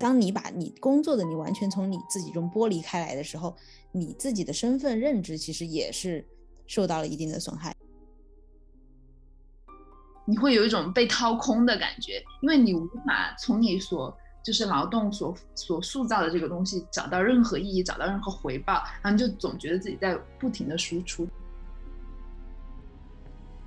[0.00, 3.54] 当你把你工作的你完全从你自己中剥离开来的时候，
[3.92, 6.26] 你自己的身份认知其实也是
[6.66, 7.76] 受到了一定的损害。
[10.24, 21.28] 你会有一种被掏空的感觉，因为你无法从你所就是劳动所所塑造的这个东西找到任何意义，找到任何回报，然后就总觉得自己在不停的输出。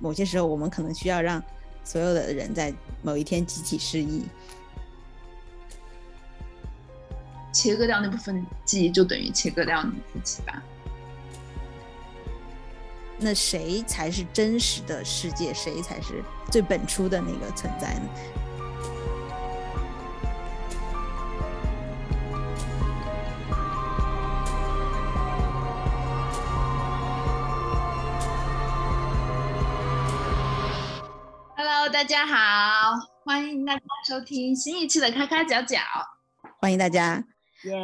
[0.00, 1.40] 某些时候，我们可能需要让
[1.84, 4.24] 所有的人在某一天集体失忆。
[7.54, 10.60] 切割掉那部分记忆，就等于切割掉你自己吧。
[13.16, 15.54] 那谁才是真实的世界？
[15.54, 18.00] 谁才是最本初的那个存在呢
[31.56, 35.78] ？Hello，大家好，欢迎大家收听新一期的咔咔角角。
[36.60, 37.24] 欢迎大家。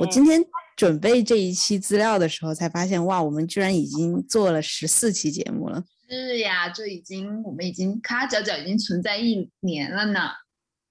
[0.00, 0.42] 我今天
[0.76, 5.84] 准备这一期资料的时候，才发现哇，我们居然已经做了十四期节目了。
[6.08, 10.30] 是呀，这已经我们已经咔角角已经存在一年了呢。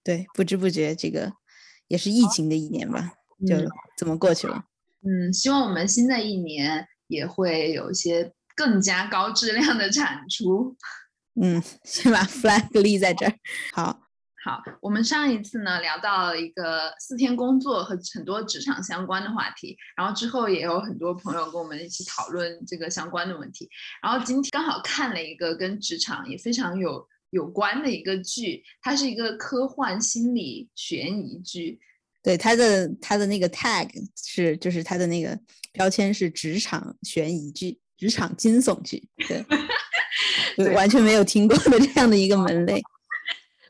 [0.04, 1.32] 对，不知不觉这个
[1.88, 3.14] 也是疫情的一年吧，
[3.46, 3.56] 就
[3.98, 4.64] 这么过去了。
[5.04, 10.76] 嗯，希望我们新的一年也会有一些更加高质量的产出。
[11.42, 13.34] 嗯，先把 flag 立在这儿。
[13.74, 14.09] 好。
[14.42, 23.70] 好，我们上一次呢聊到了一个四天工作和很多职场相关的话题，然后之后也有很多朋友跟我们一起讨论这个相关的问题。
[24.02, 31.78] 然后今天刚好看了一个跟职场也非常有有关的一个剧，它是一个科幻心理悬疑剧。
[32.24, 35.38] 对，它的它的那个 tag 是就是它的那个
[35.74, 39.06] 标签是职场悬疑剧、职场惊悚剧。
[39.28, 39.44] 对，
[40.76, 42.82] 完全没有听过的这样的一个门类。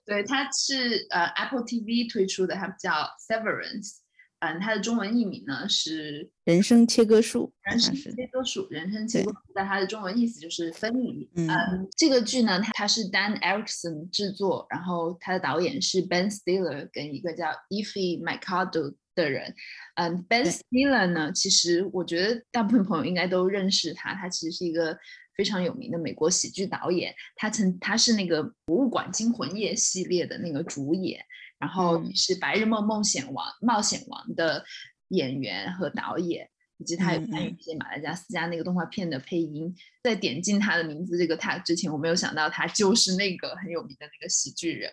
[0.10, 2.92] 对，它是呃 Apple TV 推出的，它叫
[3.30, 3.98] Severance，
[4.40, 11.30] 嗯，它的中文译名呢是《人生切割术》，人生切割术，人生切割术，但它的中文意思就是分离。
[11.36, 11.48] 嗯，
[11.96, 19.54] 这个剧呢，它是 Dan Erickson 制作，然后它的导演是 Ben Stiller 跟一个叫 Effie McCardo 的人。
[19.94, 24.98] 嗯，Ben Stiller 呢，其实我觉得大部分朋友应该都认识他，他其实是一个。
[25.40, 31.24] 非常有名的美国喜剧导演，他曾他是那个《博物馆惊魂夜》系列的那个主演，
[31.58, 34.66] 然后是《白日梦梦险王》冒险王的
[35.08, 39.74] 演员和导演，以及他有参与一些马达加斯加那个动画片的配音。
[40.04, 44.92] 在点进他的名字这个 tag 之前，我没有想到他就是那个很有名的那个喜剧人。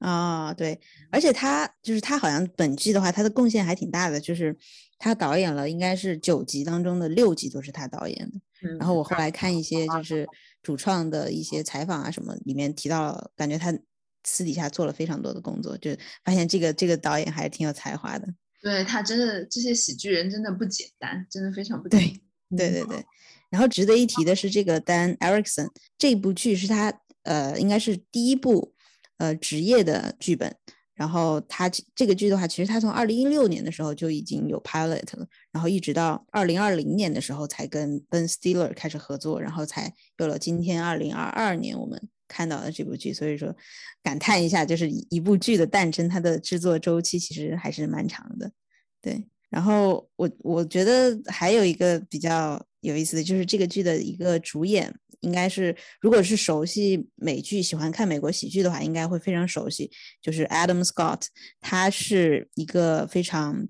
[0.00, 0.80] 啊，对，
[1.12, 4.56] 而且他就是他好像本季的话，他的贡献还挺大的，就是
[5.00, 8.38] 他导演了应该是九集当中的六集都是他导演的。
[8.78, 10.28] 然后我后来看一些就是
[10.62, 13.76] 主创的一些采访啊什么，里面提到了，感觉他
[14.24, 15.90] 私底下做了非常多的工作，就
[16.22, 18.28] 发现这个这个导演还是挺有才华的。
[18.62, 22.08] 对他真的这些喜剧人真的不简单，真的非常不简单。
[22.58, 23.04] 对对对对。
[23.48, 28.74] 然后值得一提的是，这个 Dan Erickson 这部剧是他呃应该是第一部
[29.16, 30.54] 呃职业的剧本。
[31.00, 43.14] 然后他这个剧的话，其实他从二零一六年的时候就已经有 pilot 了，然后一直到二零二零年的时候才跟 Ben Stiller 开始合作，然后才有了今天二零二二年我们看到的这部剧。
[43.14, 43.56] 所以说，
[44.02, 48.52] 感叹一下，就是一部剧的诞生，它的制作周期其实还是蛮长的。
[49.00, 54.94] 对，然后我我觉得还有一个比较有意思的就是这个剧的一个主演。
[55.22, 59.90] 应该是，如果是熟悉美剧、喜欢看美国喜剧的话，应该会非常熟悉。
[60.22, 61.24] 就是 Adam Scott，
[61.60, 63.68] 他是一个非常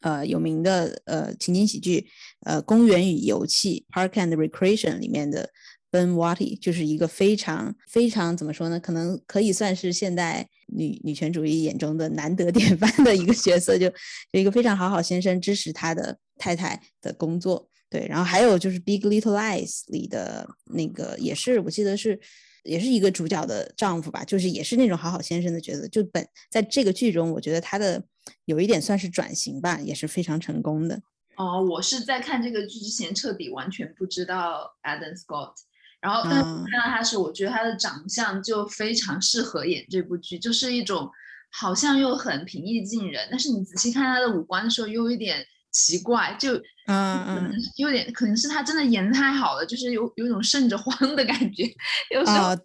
[0.00, 2.06] 呃有名的呃情景喜剧
[2.46, 5.50] 呃《公园与游戏》（Park and Recreation） 里面的
[5.90, 8.80] Ben Watty，就是一个非常非常怎么说呢？
[8.80, 13.90] 可能可以算是现代女女权主义眼中的难得典范的一个角色，就
[14.32, 17.68] 一个非常好好先生支持他的太太的工作。
[17.88, 22.20] 对，然后还有就是《Big Little Lies》里的那个，也是我记得是，
[22.62, 25.88] 也是一个主角的丈夫吧，就是也是那种好好先生的角色。
[25.88, 28.00] 就本在这个剧中，我觉得他的
[28.44, 31.02] 有一点算是转型吧，也是非常成功的。
[31.36, 35.54] 哦，我是在看这个剧之前彻底完全不知道 Adam Scott，
[36.00, 41.10] 然后但是看到他时，我觉得他的长相就非常适合演这部剧，就是一种
[41.50, 45.46] 好像又很平易近人，但是你仔细看他的五官的时候，又有一点。
[45.72, 46.56] 奇怪，就
[46.88, 51.62] 嗯嗯，有点可能是他真的演太好了，就是有有种瘆着慌的感觉。
[52.10, 52.56] 有时候，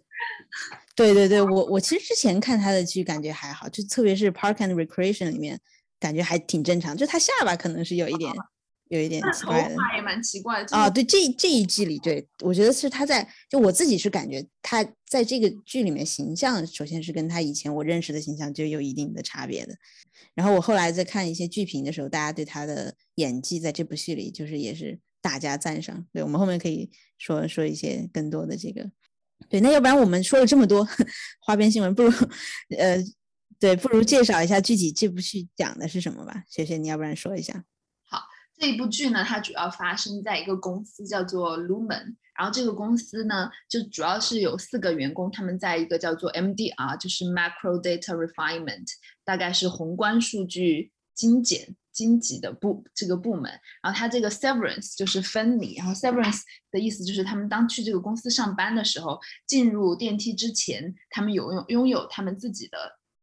[0.96, 5.60] 对对对，我我其实之前看他的剧感觉还好，就特别是《Park and Recreation》里面，
[6.00, 6.96] 感觉还挺正常。
[6.96, 8.28] 就他下巴可能是有一点
[8.88, 9.68] 有一点奇怪的。
[9.70, 10.88] 头发也蛮奇怪的啊。
[10.88, 19.74] 对，这这一季里，对我觉得是他在，就我自己是感觉他在这个剧里面形象，首先是跟他以前我认识的形象就有一定的差别的。
[20.34, 26.06] 然后我后来在看一些剧评的时候，大家对他的演技在这部戏里就是也是大加赞赏。
[26.12, 28.90] 对我们后面可以说说一些更多的这个。
[29.48, 30.86] 对，那要不然我们说了这么多
[31.40, 32.10] 花边新闻，不如
[32.78, 33.02] 呃。
[33.58, 37.64] 对，不如介绍一下具体这部剧讲的是什么吧，学学，你要不然说一下。
[38.58, 48.86] 这一部剧呢，它主要发生在一个公司叫做 Lumen，然后这个公司呢，就主要是有四个员工，他们在一个叫做 MDR，就是 Macro Data Refinement，
[49.24, 53.50] 大概是宏观数据精简、精简的部这个部门。
[53.82, 62.78] 然后它这个 Severance 就是分离，然后 Severance 的意思就是他们当去这个公司上班的时候，进入电梯之前，他们有拥拥有他们自己的。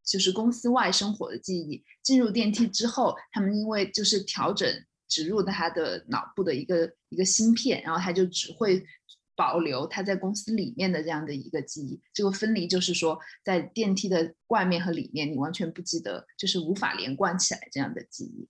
[0.05, 4.69] 就是公司外生活的记忆，进入电梯之后，他们因为就是调整
[5.07, 8.83] 植入他的脑部的一个一个芯片，然后他就只会
[9.35, 11.99] 保留他在公司里面的这样的一个记忆。
[12.13, 18.47] 这个分离就是说，在电梯的外面和里面，你完全不记得，就是无法连贯起来这样的记忆。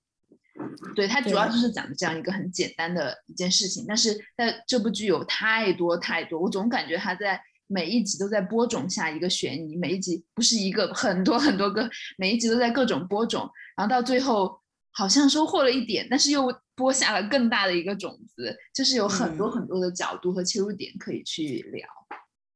[0.96, 7.42] 对，它主要就是讲的这样一个很简单的一件事情，但是在这部剧有太多太多，我总感觉他在。
[7.66, 14.60] 每一集都在播种下一个悬疑，每一集不是一个，很多很多个，每一集都在各种播种，然后到最后
[14.94, 21.88] 好像收获了一点，但是又播下了更大的一个种子，就是有很多很多的角度和切入点可以去聊。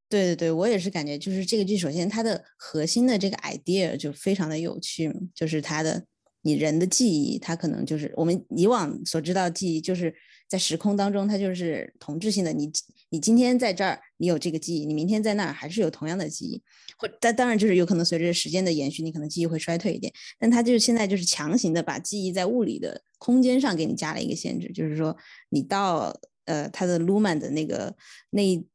[0.10, 6.06] 对对对，我也是感觉，就是这个剧首先它的核心的这个 idea 就非常的有趣，就是它的
[6.44, 10.16] 你人的记忆，它可能就是我们以往所知道的记忆，就是
[10.47, 12.71] 在时空当中它就是同质性的，你。
[13.09, 16.61] 你今天在这儿，你有这个记忆，你明天在那儿还是有同样的记忆，
[16.97, 20.11] 或但当然就是有可能随着时间的延续，你可能记忆会衰退一点。
[20.38, 25.15] 但他就是现在就是强行的把记忆在物理的空间上给你加了一个限制，就是说
[25.51, 26.13] 你到
[26.44, 27.95] 呃他的 Lumen 的那个
[28.31, 28.67] 那一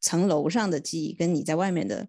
[0.00, 2.08] 层楼上的记忆，跟你在外面的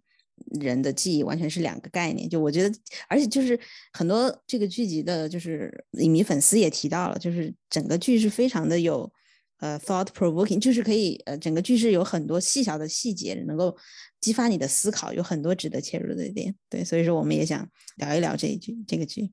[0.59, 2.29] 人的记忆完全是两个概念。
[2.29, 2.75] 就我觉得，
[3.07, 3.59] 而且就是
[3.93, 9.11] 很多这个剧集的，就是影迷粉丝也提到了，就是整个剧是非常的有。
[9.59, 13.75] 呃，thought provoking 就是可以，呃，整个剧是有很多细小的细节能够
[14.21, 16.53] 激发你的思考，有很多值得切入的点。
[16.69, 19.31] 对，所以说我们也想聊一聊这一剧，这个剧。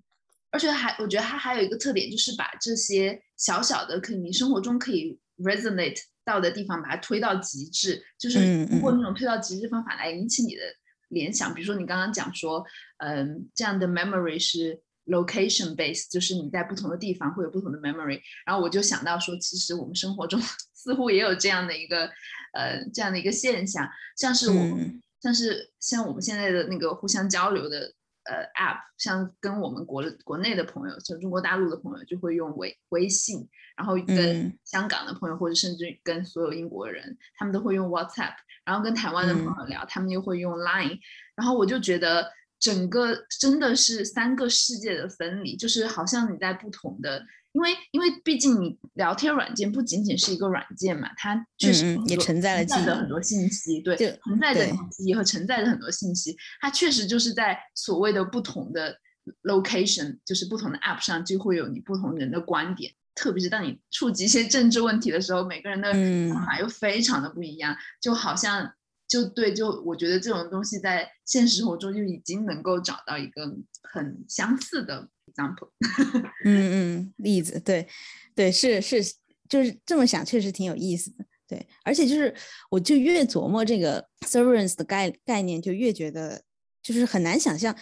[0.50, 10.62] 而且还，我觉得它还有一个特点，就是把这些小小的，可以你生活中可以 resonate 到的地方，把它推到极致，就是通过那种推到极致方法来引起你的
[11.08, 11.52] 联想。
[11.54, 12.64] 比如说你刚刚讲说，
[12.98, 14.82] 嗯，这样的 memory 是。
[15.06, 20.40] location base 就是你在不同的地方会有不同的 memory，然后我就想到说，其实我们生活中
[20.72, 22.06] 似乎也有这样的一个
[22.54, 23.86] 呃这样的一个现象，
[24.16, 27.92] 像是我们像是像我们现在的那个互相交流的
[28.24, 38.34] 呃 app，像跟我们国国内的朋友，就中国大陆的朋友就会用微微信，然后跟香港的朋友或者甚至跟所有英国人，他们都会用 WhatsApp，
[38.64, 40.98] 然后跟台湾的朋友聊，他们又会用 Line，
[41.34, 42.30] 然后我就觉得。
[42.60, 47.22] 整个真的是三个世界的分离，就是好像你在不同的，
[47.54, 58.98] 因为因为毕竟你聊天软件不仅仅是一个软件嘛，它确实也承载了很多信息，对，承载的记忆和承载着很多信息，它确实就是在所谓的不同的
[59.44, 65.92] location，就是不同的 app 上就会有你不同人的观点，特别是当你触及一些政治问题的时候，每个人的
[66.28, 68.72] 想法又非常的不一样，就好像。
[69.06, 75.68] 就对，就我觉得这种东西在现实生活中就已经能够找到一个很相似的 example。
[76.44, 77.86] 嗯嗯，例子，对
[78.34, 79.02] 对是是，
[79.48, 81.24] 就是这么想，确实挺有意思的。
[81.46, 82.34] 对，而且就是
[82.70, 86.42] 我就越琢磨这个 serverance 的概概念，就越觉得
[86.82, 87.76] 就是很难想象。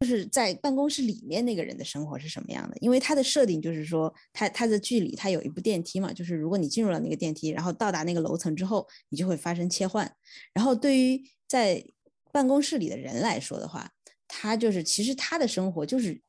[0.00, 2.76] 就是在办公室里面那个人的生活是什么样的？
[2.80, 10.12] 因为他的设定就是说，他他的距离他有一部电梯嘛，就是如果你进入了那个电梯，然后到达那个楼层之后，你就会发生切换。
[10.54, 11.84] 然后对于在
[12.32, 13.92] 办公室里的人来说的话，
[14.26, 16.20] 他就是其实他的生活就是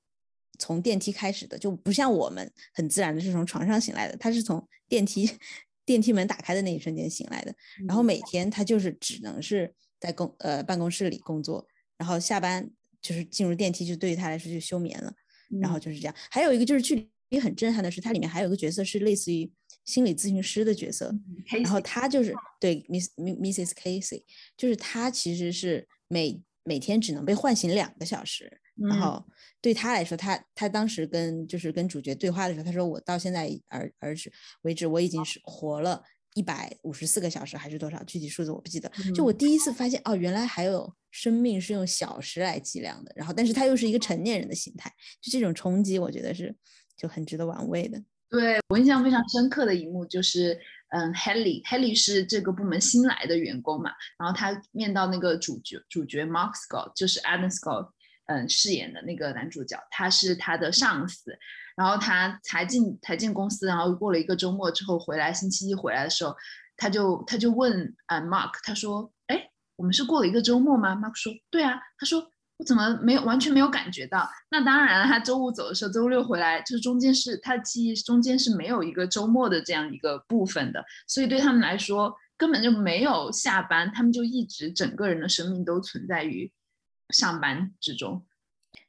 [0.60, 5.30] 从电梯开始的，就不像我们很自然的是从床上醒来的，他是从电梯
[5.86, 7.56] 电梯门打开的那一瞬间醒来的。
[7.88, 11.68] 然后每天他就是只能是在公呃办公室里工作，
[11.98, 12.72] 然后下班。
[13.04, 15.14] 就是进入电梯，就对于他来说就休眠了，
[15.60, 16.16] 然后就是这样。
[16.32, 19.52] 还有一个就是剧里很震撼的是，它里面还有一个角色是类似于
[19.84, 21.14] 心理咨询师的角色，
[21.62, 24.24] 然后他就是对 Miss Mrs Casey，
[24.56, 29.24] 就是他其实是每每天只能被唤醒两个小时，然后
[29.62, 36.04] 对他来说，他他当时跟就是跟主角对话的时候，他说我到现在而而止为止，我已经是活了
[36.34, 40.94] 一百五十四个小时还是多少具体数字我不记得，就我第一次发现哦，原来还有。
[41.14, 46.52] 生命是用小时来计量的，然后，但是他又是一个成年人的心态，就这种冲击，我觉得是
[46.98, 48.02] 就很值得玩味的。
[48.32, 57.92] 对我印象非常深刻的一幕就是，嗯，Haley，Haley 是这个部门新来的员工嘛，然后他面到那个主角，主角 Mark Scott 就是 Adam Scott，
[58.26, 61.38] 嗯，饰演的那个男主角，他是他的上司，
[61.76, 66.36] 然后他才进才进公司，然后过了一个周末之后回来，星期一回来的时候，
[66.78, 72.30] 他就他就问啊 Mark，他说，哎，我们是过了一个周末吗？Mark 说，对啊，他说。
[72.58, 74.30] 我怎么没有完全没有感觉到？
[74.52, 86.50] 那当然了，他周五走的时候，周六回来，就是中间是他记忆中间是没有一个周末的这样一个部分的，所以对他们来说根本就没有下班，他们就一直整个人的生命都存在于
[87.14, 88.26] 上班之中。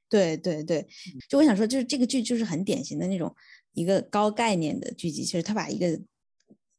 [0.08, 0.86] 对对对，
[1.28, 3.34] 就我想说，就是这个剧就是很典型的那种
[3.72, 6.00] 一个高概念的剧集，其实他把一个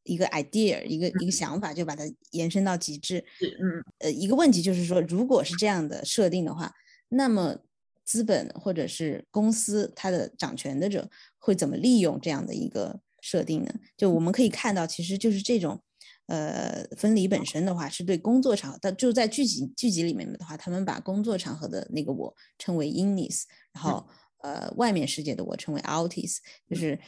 [0.03, 3.23] 一个 idea 一个一个想法就把它延伸到极致。
[3.41, 6.73] 嗯，呃，一个问题就是说，如果是这样的设定的话。
[7.09, 7.55] 那么，
[8.03, 13.71] 资本或者是公司，它的掌权的者会怎么利用这样的一个设定呢？
[13.95, 15.81] 就我们可以看到，其实就是这种，
[16.27, 24.07] 呃，分离本身的话，是对工作场合，但就在剧集剧集里面的话，他们把工作场合的那个我称为 innis，然后
[24.41, 26.37] 呃，外面世界的我称为 outis，
[26.69, 26.99] 就是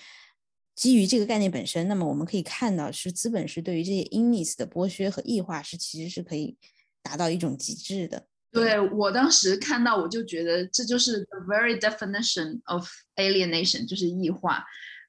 [0.76, 1.88] 基于这个概念本身。
[1.88, 6.56] 那么我们可以看到，是资本是对于这些 innis 的剥削和异化，是其实是可以
[7.02, 8.28] 达到一种极致的。
[8.52, 14.64] 对我当时看到，我就觉得这就是 the very definition of alienation，就是异化。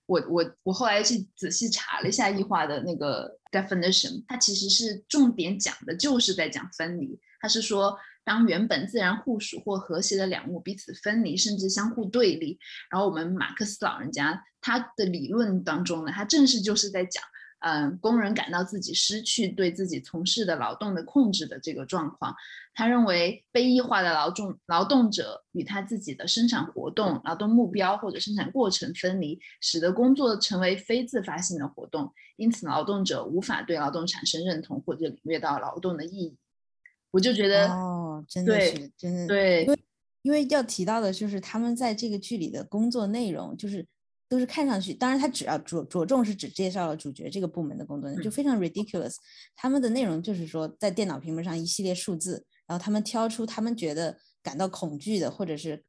[0.08, 7.20] 我我我后来去仔细查了一下异化的那个 definition，它其实是重点讲的就是在讲分离。
[7.40, 12.58] 它是说，当原本自然互属或和谐的两物彼此分离，甚至相互对立，
[12.90, 17.22] 然后我们马克思老人家他的理论当中呢，他正是就是在讲。
[17.60, 22.32] 嗯，工人感到自己失去对自己从事的劳动的控制的这个状况，
[22.72, 36.36] 他认为被异化的劳动劳动者与他自己的生产活动、劳动目标或者生产过程分离，使得工作成为非自发性的活动，因此劳动者无法对劳动产生认同或者领略到劳动的意义。
[37.10, 39.78] 我就觉得哦，真的是真的对，因为
[40.22, 43.84] 因为要提到的就是他们在这个剧里的工作内容就是。
[44.28, 49.14] 都是看上去，当然他只要着着重是只介绍了主角这个部门的工作，就非常 ridiculous。
[49.56, 55.82] 他们的内容就是说，在电脑屏幕上一系列数字，然后他们挑出他们觉得感到恐惧的或者是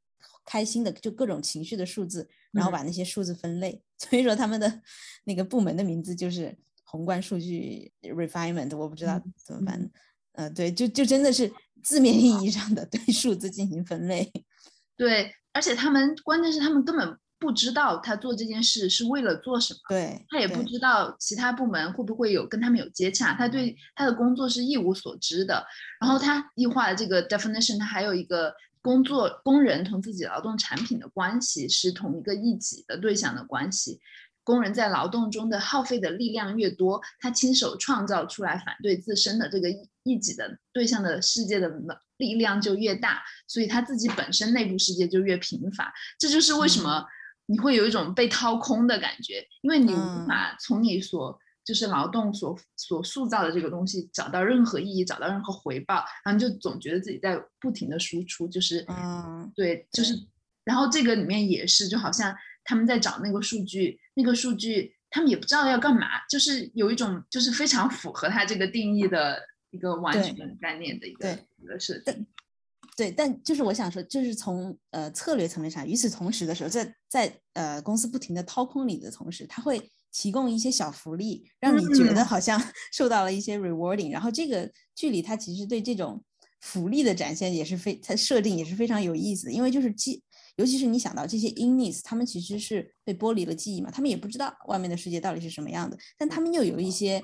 [0.45, 3.81] 开心的，就各种情绪的数字，然后把那些数字分类。
[3.99, 4.81] 所以说他们的
[5.25, 8.73] 那个部门的名字就是宏观数据 refinement。
[8.77, 9.91] 我不知道怎么办。
[10.31, 11.51] 呃，对，就就真的是
[11.83, 14.31] 字面意义上的 对数字进行分类。
[14.95, 17.17] 对，而且他们关键是他们根本。
[17.39, 25.65] 不知道他做这件事是为了做什么，对他也不知道其他部门会不会有跟他们有接洽，他对他的工作是一无所知的。
[26.01, 34.01] 然后他异化的这个 definition，他还有一个工作工人同自己劳动产品的关系是同一个一己的对象的关系。
[34.43, 39.69] 工人在劳动中的耗费的力量越多，他亲手创造出来反对自身的这个
[40.03, 41.71] 一己的对象的世界的
[42.17, 45.93] 力量就越大，所以他自己本身内部世界就越贫乏。
[46.17, 47.05] 这就是为什么。
[47.49, 60.13] 你会有一种被掏空的感觉，因为你无法从你所就是劳动所所塑造的这个东西找到任何意义，找到任何回报，然后你就总觉得自己在不停的输出，就是嗯，对，就是，
[60.63, 69.41] 然后这个里面也是，就好像他们在找那个数据，那个数据他们也不知道要干嘛，就是有一种就是非常符合他这个定义的
[69.71, 72.27] 一个完全概念的一个一个设定。
[72.99, 84.11] 对，但就是我想说，就是从呃策略层面上，与此同时的时候，在在呃公司不停的掏空你的同时，他会提供一些小福利，让你觉得好像 受到了一些 rewarding。
[84.11, 86.21] 然后这个剧里，它其实对这种
[86.59, 89.53] 福利的展现也是非，它设定也是非常有意思的。
[89.53, 90.21] 因为就是记，
[90.57, 97.23] 尤其是你想到这些 innis，他们其实是被剥离了记忆嘛，他们也不知道外面的世界到底是什么样的，但他们又有一些。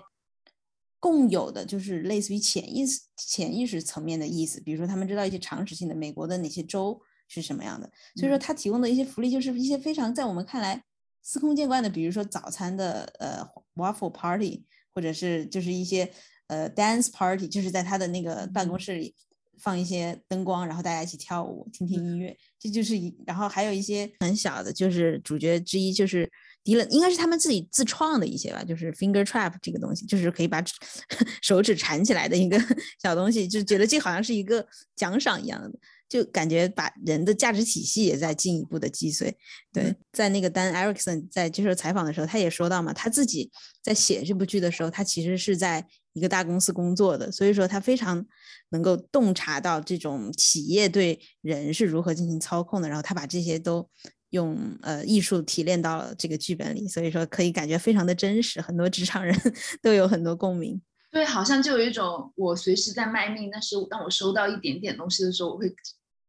[1.00, 10.84] 共有的就是类似于潜意识、潜意识层面的意思，比如说他们知道一些常识性的美国的哪些州是什么样的，所以说他提供的一些福利就是一些非常在我们看来
[11.22, 16.12] 司空见惯的，比如说早餐的呃 waffle party，或者是就是一些
[16.48, 19.14] 呃 dance party，就是在他的那个办公室里
[19.60, 26.32] 放一些灯光，然后大家一起跳舞、听听音乐，这就是一，然后还有一些很小的，就是主角之一就是。
[26.66, 30.62] 敌人应该是他们自己自创的一些吧，就是 finger trap 这个东西，就是可以把
[31.42, 32.60] 手指缠起来的一个
[33.02, 35.78] 小东西，就觉得这好像是一个奖赏一样的，
[36.10, 39.38] 就感觉把人的价值体系也在进一步的击碎。
[39.72, 43.52] 对，在那个 Dan Erickson 在接受采访的时候，他也说到嘛，他自己
[43.84, 48.26] 在写这部剧的时候，他其实是在一个大公司工作的，所以说他非常
[48.72, 53.88] 能够洞察到这种企业对人是如何进行操控的，然后他把这些都。
[54.36, 59.36] 用呃艺术提炼到了这个剧本里，所以说可以感觉非常的真实，很多职场人
[59.82, 60.80] 都有很多共鸣。
[61.10, 65.74] 对，好像就有一种我随时在卖命，但是当我收到一点点东西的时候，我会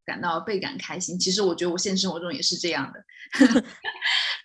[0.05, 1.19] 感到倍感开心。
[1.19, 3.05] 其实我觉得我现实生活中也是这样的。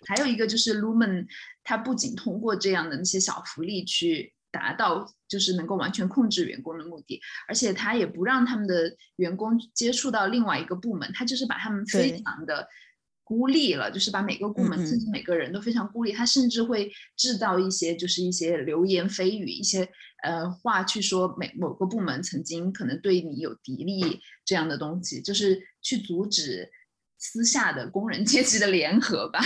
[0.06, 1.26] 还有一个就是 Lumen，
[1.64, 4.34] 它不仅通过这样的那些小福利去。
[4.52, 12.68] 达到就是能够完全控制员工的目的，而且他也不让他们的员工接触到另外一个部门，他就是把他们非常的
[13.32, 16.12] 孤立了，就是把每个部门甚至每个人都非常孤立。
[16.12, 19.88] 他甚至会制造一些就是一些流言蜚语，一些
[20.22, 26.70] 呃话去说每某个部门曾经可能对你有敌意这样的东西，就是去阻止
[27.16, 29.40] 私下的工人阶级的联合吧。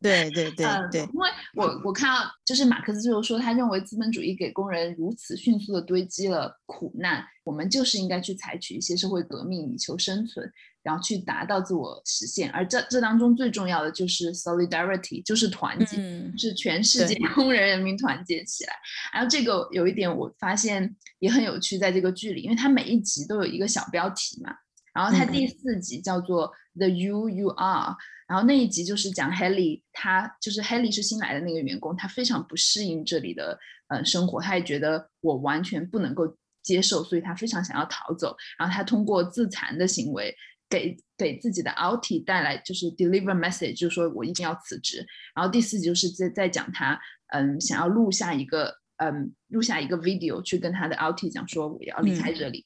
[0.00, 10.48] 对对对对，因为我我看到就是马克思最后说，他认为资本主义给工人如此迅速的堆积了苦难，我们就是应该去采取一些社会革命以求生存，
[10.84, 12.48] 然后去达到自我实现。
[12.50, 15.96] 而这这当中最重要的就是 solidarity，就是团结，
[16.36, 18.72] 是全世界工人人民团结起来。
[19.12, 24.54] 然后这个有一点我发现也很有趣，在这个剧里，因为它每一集都有一个小标题嘛，
[24.98, 27.94] 然后它第四集叫做 The You You Are。
[28.26, 38.36] 然后那一集就是讲 Haley，他就是 Haley 是新来的那个员工，他非常不适应这里的呃生活，他也觉得我完全不能够接受，所以他非常想要逃走。
[38.58, 40.34] 然后他通过自残的行为
[40.68, 45.06] 给给自己的 Alti 带来就是 deliver message，就是说我一定要辞职。
[45.34, 52.58] 然后第四集就是在在讲他嗯想要录下一个嗯录下一个 video 去跟他的 Alti 讲说我要离开这里。
[52.58, 52.64] 嗯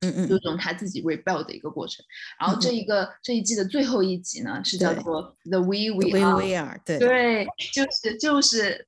[0.00, 2.04] 嗯嗯，有种他自己 rebel 的一个过程。
[2.38, 8.86] 然后这一个这一季的最后一集呢，是叫做 The We We Are，对对，就是就是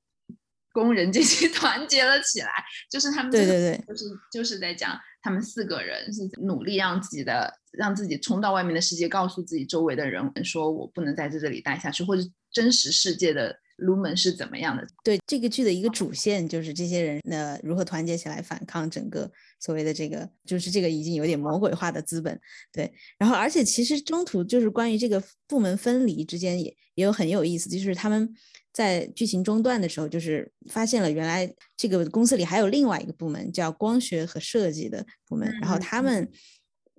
[0.71, 2.51] 工人阶级 团结了起来，
[2.89, 13.59] 就是他们对对对，就是就是在讲他们四个人是努力让自己的让自己冲到外面的世界，告诉自己周围的人说我不能在这这里待下去，或者真实世界的。
[13.81, 14.87] Lumen 是怎么样的？
[15.03, 22.39] 对这个剧的一个主线就是这些人呢如何团结起来反抗整个所谓的这个，就是这个已经有点魔鬼化的资本。
[22.71, 28.31] 对，然后而且其实中途就是关于这个部门分离之间也也有很有意思，就是他们
[28.71, 36.29] 在剧情中断的时候，就是发现了原来这个公司里还有另外一个部门叫光学和设计的部门，然后他们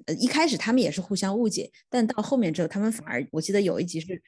[0.06, 4.20] 呃一开始他们也是互相误解，但到后面之后他们反而我记得有一集是。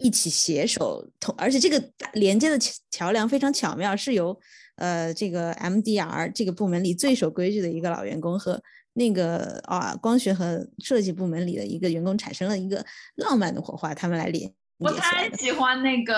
[0.00, 1.82] 一起携手同，而且这个
[2.14, 2.58] 连接的
[2.90, 4.38] 桥梁非常巧妙，是由
[4.76, 8.60] 呃这个 MDR 这个部门里最守规矩的一个老员工和
[8.94, 12.84] 那个啊光学和设计部门里的一个员工产生了一个
[13.16, 14.52] 浪漫的火花，他们来连。
[14.78, 16.16] 我太喜欢那个，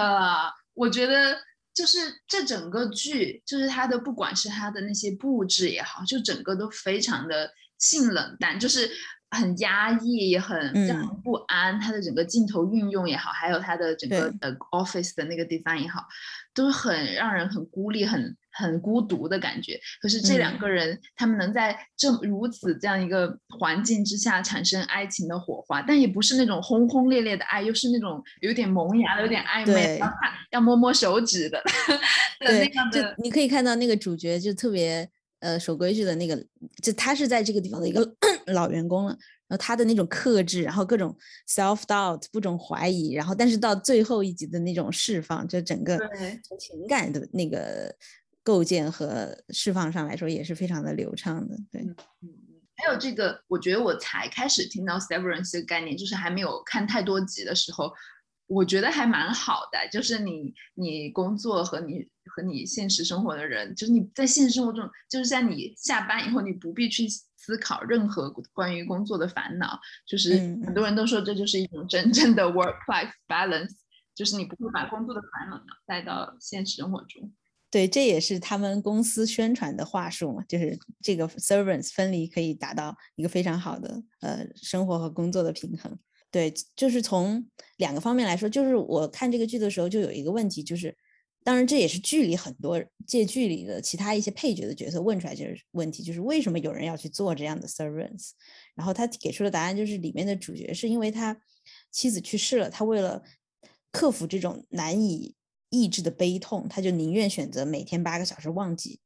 [0.74, 1.36] 我觉得
[1.74, 8.88] 就是这整个剧，就是它的不管是它的那些布置也好，就整个都非常的性冷淡，就是。
[9.32, 11.78] 很压抑，也很让人不安。
[11.80, 16.06] 它的整个镜头运用也好，还有它的整个呃 office 的那个 design 也好，
[16.54, 19.80] 都很让人很孤立、很很孤独的感觉。
[20.00, 30.12] 可是这两个人，他们能在这如此这样一个环境之下产生爱情的火花，但也不是那种轰轰烈烈的爱，又是那种有点萌芽的、有点暧昧，要
[30.52, 31.62] 要摸摸手指的。
[32.38, 35.08] 对，就你可以看到那个主角就特别。
[35.42, 36.40] 呃，守规矩的那个，
[36.80, 38.00] 就他是在这个地方的一个
[38.46, 39.10] 老员工了，
[39.48, 41.16] 然后他的那种克制，然后各种
[41.48, 45.98] self doubt，各种怀疑，然后但是到最后一集的那种释放，就整个
[46.58, 47.94] 情感的那个
[48.42, 51.56] 构建和释放上来说，也是非常的流畅的。
[51.70, 52.28] 对，嗯嗯，
[52.76, 57.92] 还有这个，我觉得我才开始听到 severance 的概念，就是还没有看太多集的时候。
[58.48, 67.06] 我觉得还蛮好的，就是你你工作和你和你现实生活的人，就是你在现实生活中，就是在你下班以后，你不必去
[67.44, 69.78] 思考任何关于工作的烦恼。
[70.06, 73.72] 就是很多人都说这就是一种真正的 work-life balance，
[74.14, 77.32] 就是你不会把工作的烦恼带到现实生活中。
[77.70, 85.98] 对，这也是他们公司宣传的话术嘛，就是这个 servants 分离可以达到一个非常好的呃生活和工作的平衡。
[86.30, 87.46] 对，就是从
[87.78, 90.94] 两个方面来说，就是我看这个剧的时候就有一个问题，就是
[91.44, 98.30] 当然这也是剧里很多借剧里的其他一些配角的角色问出来就是问题，就是为什么有人要去做这样的 servants？
[98.74, 101.40] 然后他给出的答案就是里面的主角是因为他
[101.90, 103.22] 妻子去世了，他为了
[103.90, 105.34] 克服这种难以
[105.70, 109.00] 抑制的悲痛，他就宁愿选择每天八个小时忘记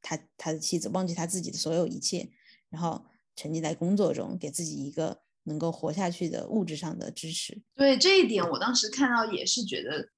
[0.00, 2.28] 他他的妻子，忘记他自己的所有一切，
[2.70, 3.04] 然后
[3.36, 5.22] 沉浸在工作中，给自己一个。
[5.46, 10.08] 能够活下去的物质上的支持，对这一点，我当时看到也是觉得，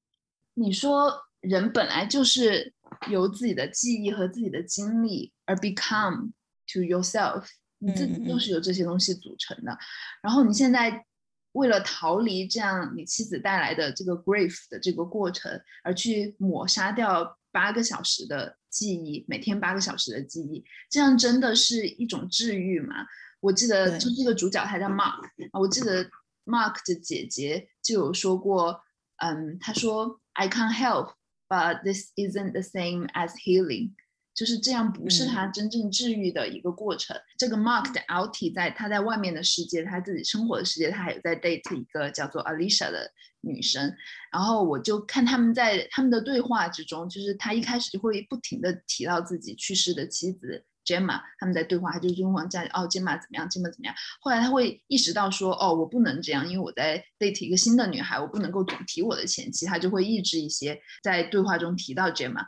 [0.54, 2.72] 你说人本来就是
[3.08, 6.32] 由自己的记忆和自己的经历而 become
[6.72, 7.44] to yourself，
[7.78, 9.76] 你自己就是由这些东西组成的。
[10.22, 11.04] 然后你现在
[11.52, 23.06] 为了逃离这样你妻子带来的这个 grief 的这个过程，而去抹杀掉八个小时的记忆，每天八个小时的记忆，这样真的是一种治愈吗？
[23.40, 25.20] 我记得就这个主角他叫 Mark，
[25.52, 26.04] 我记得
[26.44, 28.80] Mark 的姐姐就有说过，
[29.18, 31.12] 嗯，他说 I can't help,
[31.48, 33.92] but this isn't the same as healing。
[34.34, 37.16] 就是这样，不是他真正治愈的一个过程。
[37.38, 43.96] 这个 Mark 的 o u t i 在他在外面的世界，他自己生活的世界，他还有在 date 一个叫做 Alicia 的女生。
[44.30, 53.94] 然后我就看他们在他们的对话之中，就是他一开始就会不停的提到自己去世的妻子 Gemma，他们在对话，他就用往家里哦，Gemma 怎么样，Gemma 怎么样。
[54.20, 62.46] 后来他会意识到说，哦，我不能这样，因为我在 date 一个新的女孩，我不能够总提我的前妻，他就会抑制一些在对话中提到 Gemma。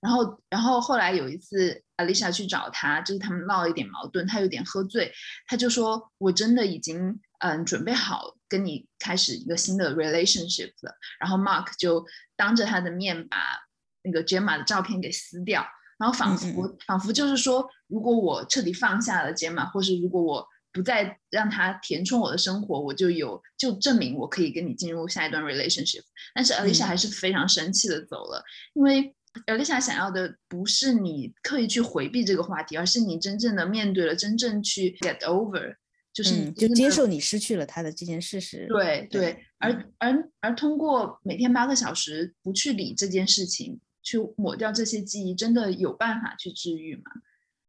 [0.00, 5.12] 然后，然后后来有一次，Alicia 去找他，就是他们闹了一点矛盾，他有点喝醉，
[5.46, 13.36] 他就说：“我真的已经嗯准备好跟你开始一个新的 relationship 了。”然后 Mark 就当着他的面把
[14.02, 15.66] 那个 Gemma 的照片给撕掉，
[16.00, 26.02] 然后仿佛仿佛就是说，如果我彻底放下了 Gemma，或是如果我不再让他填充我的生活，我就有就证明我可以跟你进入下一段 relationship。
[26.34, 28.42] 但是 Alicia 还是非常生气的走了，
[28.74, 29.14] 因为。
[29.46, 35.76] Elisa 想要的不是你刻意去回避这个话题，而是你真正的面对了，真正去 get over，
[36.12, 38.66] 就是就接受你失去了他的这件事实。
[38.68, 47.02] 对对，而而而通过每天八个小时不去理这件事情，去抹掉这些记忆，真的有办法去治愈吗？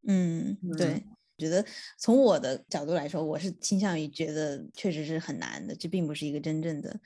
[0.07, 1.03] 嗯，对，
[1.37, 1.65] 觉得
[1.99, 6.99] 从我的角度来说，我是倾向于觉得确实是很难的，这并不是一个真正的，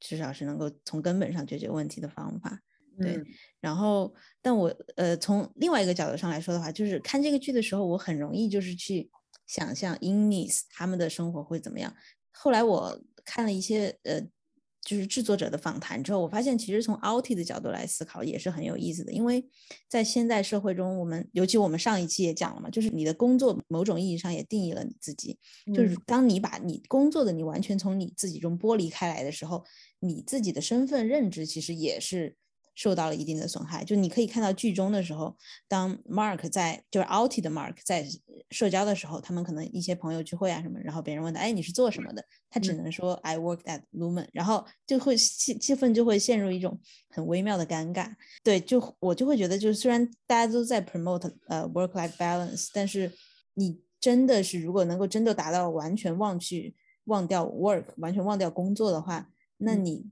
[0.00, 2.60] 至少是能够从根本上解决问题的方法。
[2.98, 3.18] 对，
[3.58, 9.10] 然后，但我呃，从另外一个角度上来说的话，就是看这个剧的时候，我很容易就是去
[9.46, 11.96] 想象 Innis 他们的生活会怎么样。
[12.32, 14.20] 后来我看了一些呃，
[14.84, 19.48] 就是制作者的访谈之后，我发现其实从 Auti 的角度来思考也是很有意思的，因为
[19.88, 25.38] 在现代社会中，我们尤其我们上一期也讲了嘛，就是你的工作某种意义上也定义了你自己，
[25.74, 29.64] 就是当你把你工作的你完全从你自己中剥离开来的时候，
[30.00, 32.36] 你自己的身份认知其实也是。
[32.74, 35.36] 受到了一定的损害，就你可以看到剧中的时候，
[35.68, 38.08] 当 Mark 在就是 Auti 的 Mark 在
[38.52, 42.24] 社交的时候，他们可能一些朋友聚会啊什么，然后别人问他，哎，你是做什么的？
[42.50, 48.14] 他只能说 I work at Lumen，然后就会气气氛就会陷入一种很微妙的尴尬。
[48.44, 53.10] 对，就我就会觉得，就是虽然大家都在 promote 呃 work-life balance，但是
[53.54, 60.10] 你真的是如果能够真的达到完全忘去忘掉 work，完全忘掉工作的话，那你。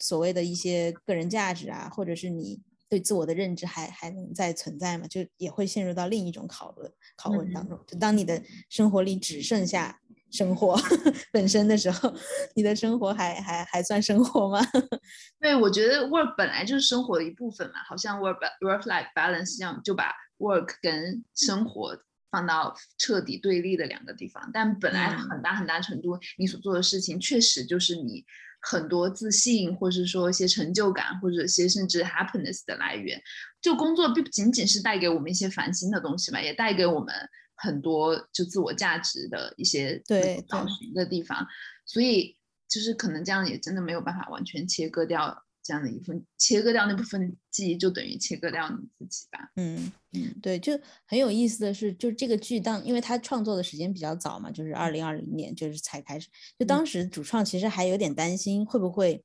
[0.00, 5.06] 所谓的一些个人价值啊，或者是你对自我的认知还还能再存在吗？
[5.08, 7.78] 就也会陷入到另一种拷问拷问当中。
[7.86, 10.74] 就当你的生活里只剩下生活
[11.32, 12.12] 本身的时候，
[12.54, 14.60] 你的生活还还还算生活吗？
[15.40, 21.98] 对，我觉得 work 本来就是生活的一部分嘛，好像 work work life balance 一样，就把 work 跟生活
[22.30, 24.50] 放到彻底对立的两个地方。
[24.52, 28.24] 但本来很大很大程度，你所做的事情确实就是你。
[28.60, 33.20] 很多自信，或者是说一些成就感，或者一些甚至 happiness 的来源。
[33.60, 37.14] 就工作不仅仅是带给我们一些烦心的东西吧，也带给我们
[37.56, 41.46] 很多就自我价值的一些对找寻的地方。
[41.86, 42.36] 所以
[42.68, 45.44] 就是可能这样也真的没有办法完全切割掉。
[45.68, 49.50] 这样的一份切割掉那部分记忆，就等于切割掉你自己吧。
[49.56, 50.72] 嗯嗯，对，就
[51.04, 56.26] 很有意思的是，就这个剧当，因为他创作的时间比较早嘛，就是二零二零年就是才开始。
[56.58, 59.22] 就当时主创其实还有点担心，会不会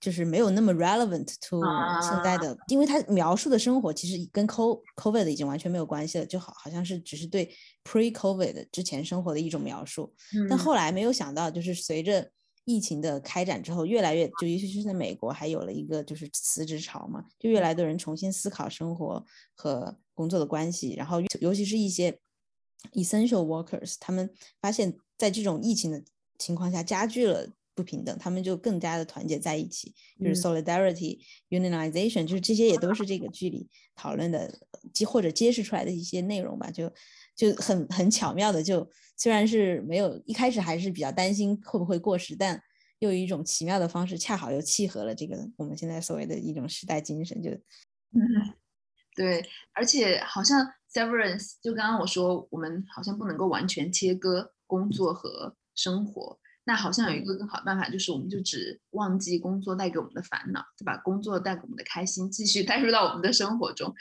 [0.00, 1.62] 就是没有那么 relevant to
[2.02, 7.48] 现在的，因为他描述的生活其实跟 co covid 已经完全没有关系了，就好好像是只是对
[7.84, 10.12] pre covid 之前生活的一种描述。
[10.50, 12.28] 但后来没有想到，就是随着
[12.66, 19.24] 疫情的开展之后，越来越就尤其是在美国，还有了一个就是辞职潮嘛，就越来越多人重新思考生活
[19.54, 20.92] 和工作的关系。
[20.94, 22.18] 然后，尤其是一些
[22.92, 24.28] essential workers，他们
[24.60, 26.02] 发现，在这种疫情的
[26.38, 34.52] 情况下，加剧了不平等，他们就更加的团结在一起，就是 solidarity unionization，就是这些也都是这个剧里讨论的，
[35.06, 36.92] 或者揭示出来的一些内容吧，就
[37.36, 38.90] 就很很巧妙的就。
[39.18, 42.62] 虽然是没有一开始还是比较担心会不会过时，但
[42.98, 47.42] 又以一种奇妙的方式，恰好又契合了这个我们现在所谓的一种时代精神。
[47.42, 48.20] 就，嗯，
[49.14, 56.38] 对，而且好像 Severance 就刚刚我说，我们好像不能够完全切割工作和生活。
[56.64, 60.98] 那好像有一个更好的办法，就是我们就只忘记工作带给我们的烦恼，就把？
[60.98, 63.94] 工作带给我们的开心继续 带入到我们的生活中。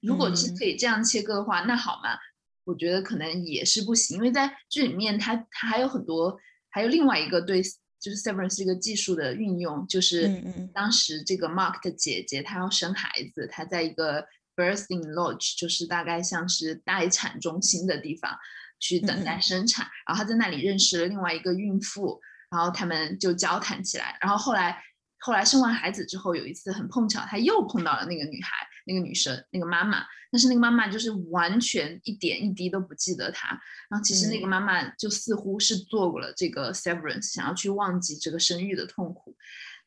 [0.00, 2.16] 如果是可以这样切割的话，那好嘛。
[2.64, 6.38] 我觉得可能也是不行，因为在剧里面，他他还有很多，
[6.70, 10.42] 还有另外一个对就是 Severance 是一个技术的运用，就是
[10.72, 18.34] 当时这个 Mark 的姐姐她要生孩子，她在一个 birthing lodge，就是大概像是待产中心的地方
[18.78, 22.20] 去等待生产，然后她在那里认识了另外一个孕妇，
[22.50, 24.82] 然后他们就交谈起来，然后后来
[25.18, 30.04] 后来生完孩子之后，有一次很碰巧，他又碰到了那个女孩，那个女生，那个妈妈。
[30.32, 33.48] 但是那个妈妈就是完全一点一滴都不记得他，
[33.88, 39.36] 然后其实那个妈妈就似乎是做过了这个 severance，想要去忘记这个生育的痛苦。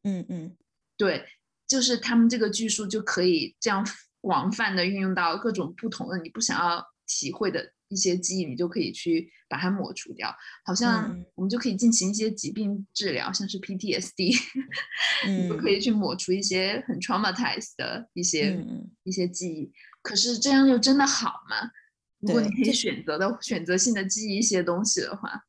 [0.04, 0.58] 嗯嗯，
[0.98, 1.26] 对，
[1.66, 3.88] 就是他们这个技术就可以这样
[4.20, 10.36] 广泛的运用到各种不同的你不想要体会的一些记忆，你就可以去把它抹除掉。
[10.66, 14.36] 好像我们就可以进行一些疾病治疗，像是 PTSD，
[15.28, 18.60] 你就可以去抹除一些很 traumatized 的一些
[19.04, 19.72] 一些记忆。
[20.02, 21.72] 可是这样就真的好吗？
[22.20, 25.44] 如果你可以选择的选择性的记忆一些东西的话，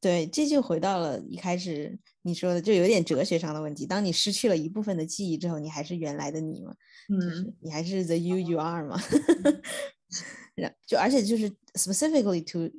[0.00, 3.86] 对，这就回到了一开始你说的，就有点哲学上的问题。
[3.86, 6.74] 当你失去了一部分的记忆之后，你还是原来的你吗？
[7.08, 9.00] 嗯，你还是 the you you are 吗？
[10.86, 12.70] 就而且就是 specifically to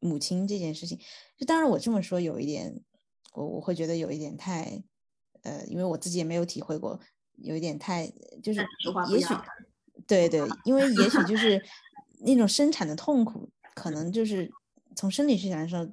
[0.00, 0.98] 母亲这件事情，
[1.36, 2.80] 就当然我这么说有一点，
[3.34, 4.82] 我我会觉得有一点太，
[5.42, 6.98] 呃，因为我自己也没有体会过，
[7.36, 8.10] 有一点太
[8.42, 8.66] 就是
[9.10, 9.34] 也许。
[10.06, 11.62] 对对，因为也许就 是
[12.20, 14.50] 那种生产的痛苦，可能就是
[14.96, 15.88] 从生理学来说，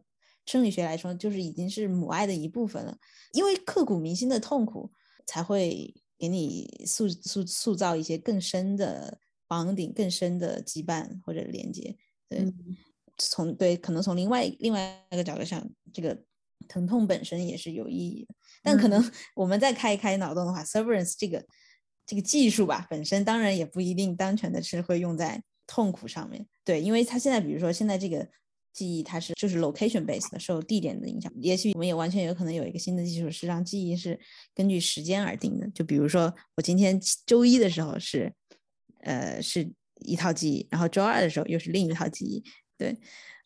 [0.45, 2.97] 生理学来说就是已经是母爱的一部分了。
[3.33, 4.89] 因为刻骨铭心的痛苦，
[5.27, 11.95] 才会给你塑塑塑造一些更深的绑定、更深的羁绊或者连接。
[12.29, 12.45] 对，
[13.17, 16.17] 从对可能从另外另外一个角度上，这个
[16.67, 18.35] 疼痛本身也是有意义的。
[18.61, 21.45] 但可能我们再开一开脑洞的话，severance 这个。
[22.09, 26.47] 这个技术吧，本身当然也不一定单纯的是会用在痛苦上面。
[26.63, 28.25] 对，因为它现在，比如说现在这个
[28.71, 31.29] 记忆，它是就是 location based 的，受地点的影响。
[31.41, 34.17] 也许我们也完全有可能有一个新的技术，是让记忆是
[34.55, 35.69] 根据时间而定的。
[35.71, 38.33] 就比如说，我今天周一的时候是，
[39.07, 39.67] 呃，是
[40.01, 42.43] 一套记忆，然后周二的时候又是另一套记忆。
[42.77, 42.95] 对，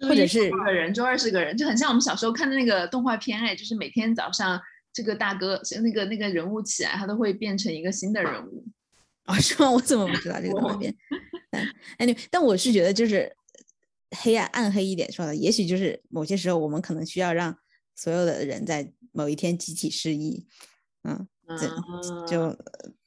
[0.02, 4.62] 或者是个人，周二是个人，就很像我们小时候看的那个动画片，哎，就是每天早上。
[4.94, 8.66] 这个大哥，那个那个人物起来，他都会变成一个新的人物
[9.24, 9.34] 啊？
[9.40, 9.72] 是吗？
[9.72, 10.94] 我怎么不知道这个动画片？
[11.98, 13.34] 哎，你但我是觉得就是
[14.18, 17.58] 黑暗暗黑一点说的，也许就是某些时候我们可能需要让
[17.96, 20.46] 所有的人在某一天集体失忆，
[21.04, 21.26] 嗯，
[21.58, 22.50] 这就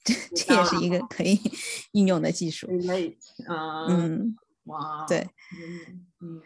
[0.05, 1.41] 这也是一个可以
[1.93, 2.69] 应用的技术。
[3.89, 5.27] 嗯，哇，对，
[6.21, 6.41] 嗯，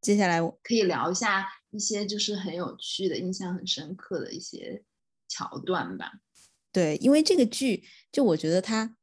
[0.00, 1.46] 接下来我可以聊一下。
[1.74, 4.82] 一些就是很有趣的、印象很深刻的一些
[5.26, 6.12] 桥段吧。
[6.70, 8.94] 对，因为这个剧，就我觉得它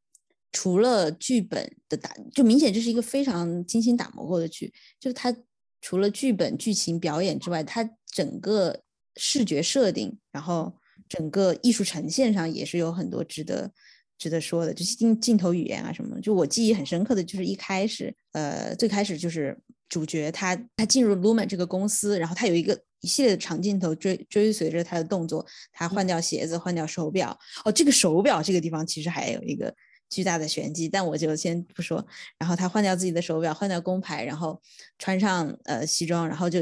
[0.52, 4.72] 除了剧本的打，就明显这是一个非常精心打磨过的剧。
[5.00, 5.36] 就是它
[5.82, 8.84] 除了剧本、剧情、表演之外，它整个
[9.16, 10.78] 视觉设定，然后
[11.10, 13.70] 整个艺术呈现上也是有很多值得
[14.18, 16.22] 值得说的，就是镜镜头语言啊什么。
[16.22, 19.60] 就我记忆很深刻的就是一开始，呃，最开始就是。
[19.90, 25.44] 主角他他进入 Lumen 这个公司，然后他有一个一系列的长镜头追追随着他的动作，
[25.74, 27.36] 他换掉鞋子，换掉手表。
[27.66, 29.74] 哦，这个手表这个地方其实还有一个
[30.08, 32.06] 巨大的玄机，但我就先不说。
[32.38, 34.62] 然后他换掉自己的手表，换掉工牌，然后
[35.00, 36.60] 穿上呃西装，然后就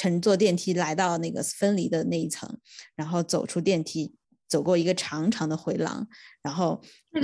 [0.00, 2.58] 乘坐电梯来到那个分离的那一层，
[2.96, 4.14] 然后走出电梯。
[4.48, 6.08] 走过一个长长的回廊，
[6.42, 6.80] 然后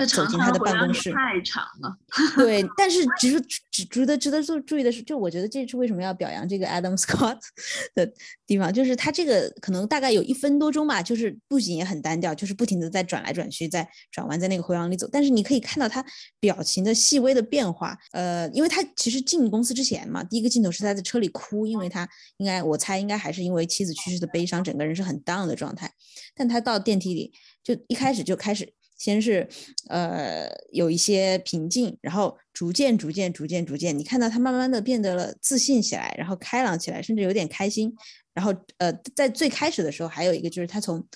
[0.09, 1.13] 走进他的办公室。
[1.13, 1.97] 太长了。
[2.37, 7.39] 对，但是只是只值得值得注注意的是，就我觉得这是为什么要表扬这个 Adam Scott
[7.95, 8.13] 的
[8.47, 15.09] 地方，就是他这个可能大概有一分多钟吧，就是布景也很单调，就是不停的在转来转去，在转弯，在那个回廊里走。
[15.11, 16.05] 但是你可以看到他
[16.39, 17.97] 表情的细微的变化。
[18.13, 25.91] 呃，因为他其实进公司之前嘛，第一个镜头是他在车里哭，因为他应该我猜应该还是因为妻子去世的悲伤，整个人是很 down 的状态。
[26.35, 29.47] 但他到电梯里，就一开始就开始，先是，
[29.89, 37.95] 呃，有一些平静，然后逐渐、逐渐、逐渐、逐渐，你看到他慢慢的变得了自信起来，然后开朗起来，甚至有点开心。
[38.33, 41.07] 然后，呃，在最开始的时候，还有一个就是他从，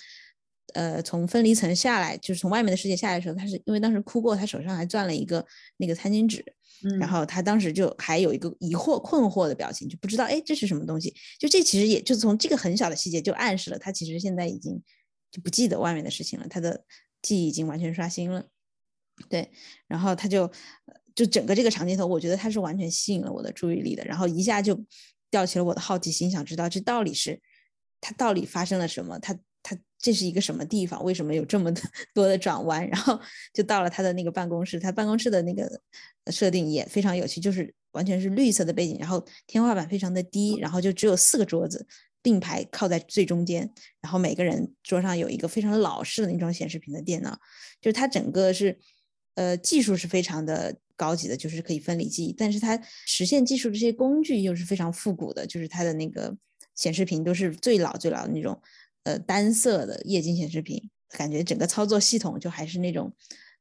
[0.74, 5.42] 呃，从分离层下来，就是从外面的世界下来的时候，他是因为当时哭过，他手上还攥了一个
[5.78, 6.44] 那个餐巾纸，
[6.98, 11.14] 然后他当时就还有一个疑惑、困惑的表情，就不知道哎这是什么东西。
[11.38, 14.82] 就这其实也就是从这个很小的细节就暗示了他其实现在已经。
[15.32, 16.84] 就不记得外面的事情了，他的
[17.22, 18.44] 记忆已经完全刷新了。
[19.28, 19.50] 对，
[19.86, 20.50] 然后他就
[21.14, 24.82] 就整个这个长镜头，我觉得他是完全吸引了我的注意力的，然后一下就
[25.30, 27.40] 吊起了我的好奇心，想知道这到底是
[28.00, 31.70] 他到底发生了什么，他他这是一个什么地方，为什么有这么
[32.14, 32.88] 多的转弯？
[32.88, 33.20] 然后
[33.52, 35.70] 就到了他的那个办公室，他办公室的那个
[36.32, 41.86] 设定也非常有趣，就是完全是绿色的背景，然后天花板非常的低，然后就只有四个桌子。
[42.22, 47.38] 并排靠在最中间，然后每个人桌上有一个非常老式的那种显示屏的电脑，
[47.80, 48.78] 就是它整个是，
[49.34, 56.36] 呃，技术是非常的高级的，就是可以分离记忆，但是它实现技术这些工具又是非常复古的，就是它的那个
[56.74, 58.60] 显示屏都是最老最老的那种，
[59.04, 63.10] 呃，单色的液晶显示屏，感觉整个操作系统就还是那种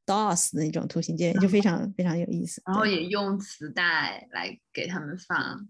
[0.04, 2.62] DOS 的那种图形界面，就非常非常有意思。
[2.66, 5.66] 然后也用磁带来给他们放。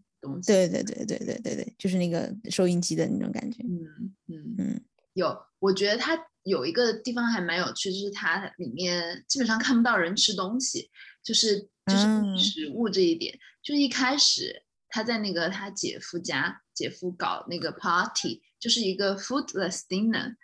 [0.46, 3.62] 对对对对对对对，就是那个收音机的那种感觉。
[3.62, 4.80] 嗯嗯嗯，
[5.14, 10.90] 有，我觉得它有一个地方还蛮有趣，就是它里面基本上看不到人吃东西，
[11.22, 13.38] 就是就是食物这一点。
[13.62, 20.34] 就一开始他在那个他姐夫家，姐夫搞那个 party，就是一个 foodless dinner。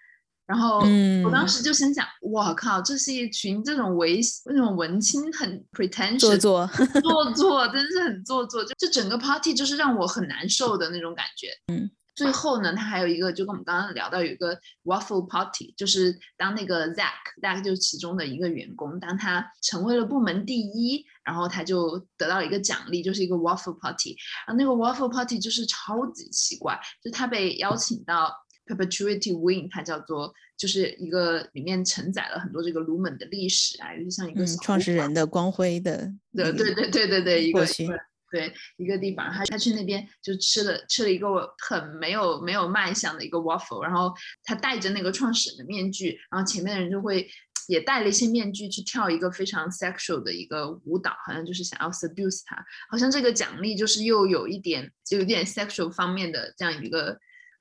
[0.46, 0.78] 然后
[1.24, 4.08] 我当时就心想，我靠，这是一群这种文
[4.44, 6.70] 那种文青，很 pretentious，做作，
[7.02, 8.64] 做作，真是很做作。
[8.64, 11.48] 就这整个 party 就是让我很难受的那种感觉。
[11.72, 24.16] 嗯，最后呢，他还有一个，就跟我们刚刚聊到有一个 waffle party，就是当那个 Zack，Zack 就是其中的一个员工，当他成为了部门第一，然后他就得到了一个奖励，就是一个 waffle party。
[24.46, 28.32] 然后那个 waffle party 就是超级奇怪，就他被邀请到。
[28.66, 37.64] Perpetuity Wing，它叫做就是一个里面承载了很多这个 Lumen 的历史啊，尤其像一个创始人的光辉的，对对对对对对，一个
[38.32, 47.28] 对一个地方，他他去那边就吃了吃了一个很没有没有卖相的一个 waffle，然后他戴着那个创始人的面具，然后前面的人就会
[47.68, 52.56] 也戴了一些面具去跳一个非常 sexual 的一个舞蹈，好像就是想要 seduce 他，
[52.90, 57.16] 好像这个奖励就是又有一点就有点 sexual 方面的这样一个。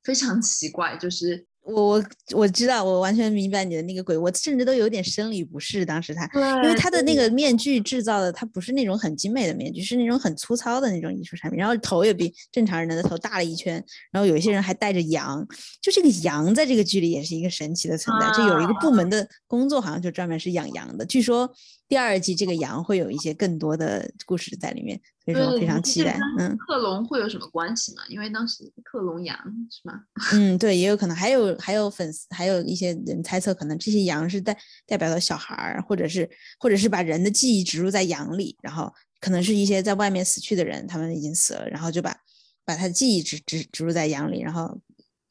[0.06, 5.84] 非常奇怪，就是我我我知道，我完全明白你的那个鬼，我甚至都有点生理不适。
[5.84, 6.30] 当时他，
[6.64, 11.60] 因为他的那个面具制造的，他不是那种很精美的面具，是那种很粗糙的那种艺术产品。
[11.60, 15.44] 然后头也比正常人的头大了一圈，然后有一些人还带着羊，
[15.82, 18.30] 就这个羊在这个剧里也是一个神奇的存在。
[18.38, 21.04] 就有一个部门的工作，好像就专门是养羊的。
[21.04, 21.52] 据说
[21.88, 25.02] 第二季这个羊会有一些更多的故事在里面。
[25.26, 28.04] 所以说非常期待，嗯，克隆会有什么关系吗？
[28.10, 29.36] 因为当时克隆羊
[29.72, 30.00] 是吗？
[30.34, 42.16] 嗯，对，也有可能，还有还有粉丝，还有一些人猜测，可能这些羊是代代表的小孩儿，或者是或者是把人的记忆植入在羊里，然后可能是一些在外面死去的人，他们已经死了，然后就把
[42.64, 44.80] 把他的记忆植植植入在羊里，然后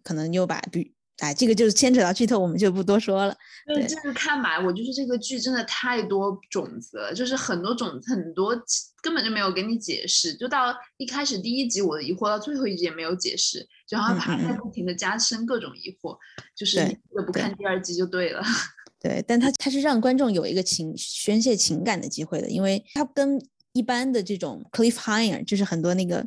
[0.02, 0.92] 可能又把比。
[1.18, 3.36] 哎，这个就是牵扯到剧透，我们就不多说了。
[3.66, 8.54] 对，就是看吧，我就是这个剧真的太多种子了，就是很多种子，很多
[9.00, 10.34] 根本就没有给你解释。
[10.34, 16.18] 就到一开始第一集我的疑惑，到最后一集也没有解释，就好像还在不停的加深各种疑惑。
[16.56, 18.42] 就是你不看第二集就对了。
[19.00, 23.40] 对，但它它是让观众有一个情宣泄情感的机会的，因为它跟
[23.72, 26.26] 一般的这种 cliffhanger，就是很多那个。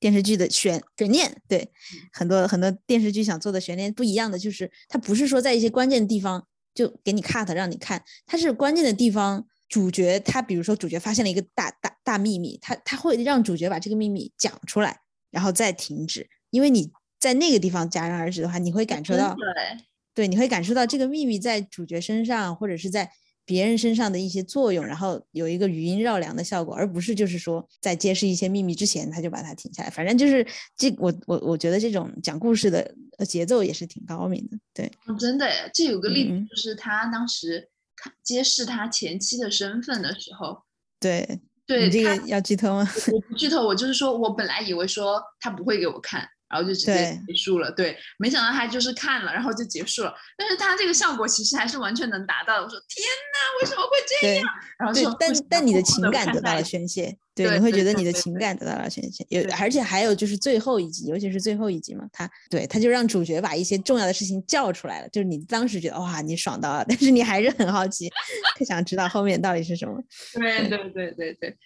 [0.00, 1.70] 电视剧的悬悬念，对
[2.12, 19.36] 很多很多电视剧想做的悬念不一样的，就是它不是说在一些关键的地方就给你 cut 让你看，它是关键的地方，主角他比如说主角发现了一个大大大秘密，他他会让主角把这个秘密讲出来，然后再停止，因为你在那个地方戛然而止的话，你会感受到，
[20.14, 23.12] 对，你会感受到这个秘密在主角身上或者是在。
[23.50, 29.90] 别人身上的一些作用，然后有一个余音绕梁的效果，而不是就是说在揭示一些秘密之前他就把它停下来。
[29.90, 32.94] 反正就是这我我我觉得这种讲故事的
[33.26, 34.56] 节奏也是挺高明的。
[34.72, 40.62] 对，真的，这有个例子就是他当时看揭示他前妻的身份的时候，
[41.00, 42.88] 对对，你这个要剧透吗？
[43.12, 46.24] 我不剧透，我就是说我本来以为说他不会给我看。
[46.50, 50.12] 然后就直接结束了，对，没想到他就是看了，然后就结束了。
[50.36, 52.64] 但是他这个效果其实还是完全能达到的。
[52.64, 54.44] 我说天哪，为什么会这样？
[54.76, 59.24] 然后就但但你的情感得到了宣泄，对，你会觉得你的情感得到了宣泄。
[59.28, 68.10] 有而且还有就是最后一集，尤其是最后一集嘛，他对他就让主角把一些重要的事情叫出来了，就是你当时觉得哇你爽到了，但是你还是很好奇，
[68.58, 70.02] 特想知道后面到底是什么。
[70.34, 71.56] 对对对对对，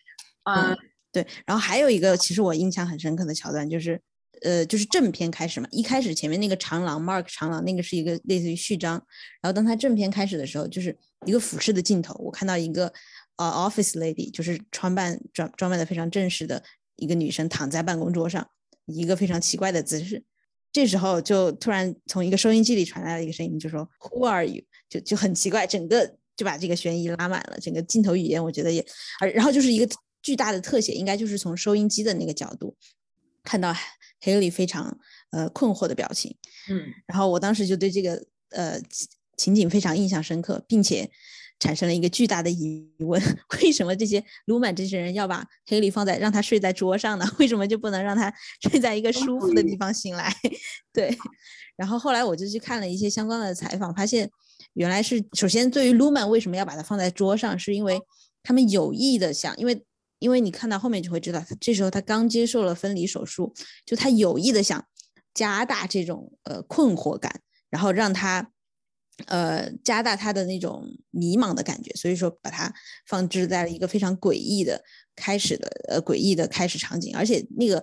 [0.44, 0.77] 嗯
[1.11, 1.27] 对。
[1.47, 3.99] 然后还有一个其实我印象很深刻的桥段就是。
[4.44, 8.92] 呃，就是正片开始嘛，一开始前面那个长廊，Mark 长廊那个是一个类似于序章，
[9.42, 12.92] 然后当他正片开始的时候，就是一个俯视的镜头，我看到一个
[13.36, 16.62] 呃 office lady，就是装扮装装扮的非常正式的
[16.97, 18.47] 一个女生躺在办公桌上，
[18.86, 20.22] 一个非常奇怪的姿势，
[20.70, 24.62] 这时候就突然从一个收音机里传来了一个声音，就说 Who are you？
[24.90, 28.84] 就就很奇怪，整个就把这个悬疑拉满了，整个镜头语言我觉得也，
[29.20, 29.88] 而然后就是一个
[30.22, 32.76] 巨大的特写，应该就是从收音机的那个角度
[33.45, 33.72] 看到。
[34.22, 34.99] Haley 非常
[35.32, 36.34] 呃困惑的表情，
[36.70, 38.80] 嗯，然后我当时就对这个呃
[39.36, 41.11] 情景非常印象深刻，并且
[41.61, 43.20] 产生了一个巨大的疑 问：
[43.61, 47.26] 为什么这些卢曼这些人要把黑莉放在让他睡在桌上呢？
[47.38, 48.32] 为什么就不能让他
[48.66, 50.34] 睡在一个舒服的地方醒来？
[50.90, 51.14] 对。
[51.76, 54.30] 然后后来我就去看了一些相关的采访，发现
[54.72, 58.01] 原来是首先对于卢曼为什么要把它放在桌上，是因为
[58.42, 59.84] 他们有意的想，因为
[60.25, 63.53] 因为你看到后面就会知道，这时候他刚接受了分离手术，
[63.85, 64.85] 就他有意的想
[65.35, 68.51] 加大这种呃困惑感，然后让他。
[69.27, 72.75] 呃，加大他的那种迷茫的感觉，所以说把它
[73.07, 74.83] 放置在了一个非常诡异的
[75.14, 77.81] 开始的呃诡异的开始场景，而且那个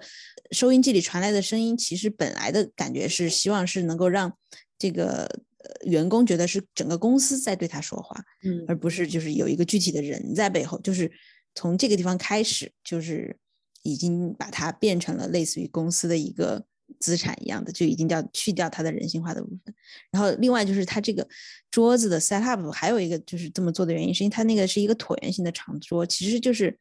[0.52, 4.38] 收音机里传来的声音，其实本来的感觉是希望是能够让
[4.78, 5.24] 这个
[5.64, 11.10] 呃员工觉得是整个公司在对他说话，嗯，而不是就是有一个具体的人在背后，就是
[11.56, 13.38] 从这个地方开始，就是
[13.84, 16.66] 已经把它变成了类似于公司的一个。
[17.00, 19.74] 资产一样的就已经掉去掉它的人性化的部分，
[20.12, 21.26] 然后另外就是它这个
[21.72, 26.78] 桌子的 set up 还有一个就是这么做的原因，是因为它那个是一个椭圆形的长桌，其实就是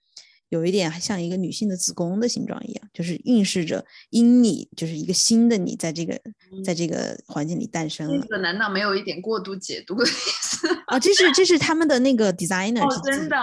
[0.51, 6.21] 有一点像一个女性的子宫的形状一样，就是预示着因你就是一个新的你在这个
[6.63, 8.21] 在这个环境里诞生了。
[8.23, 11.01] 这个难道没有一点过度解读的意思啊？
[11.01, 13.37] 这是这是他们的那个 designer 真的，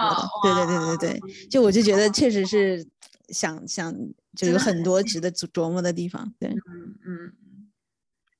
[0.44, 2.86] 对对对对对，就我就觉得确实是
[3.28, 3.94] 想想。
[4.36, 7.32] 就有很多值得琢琢磨的地方，对，嗯嗯，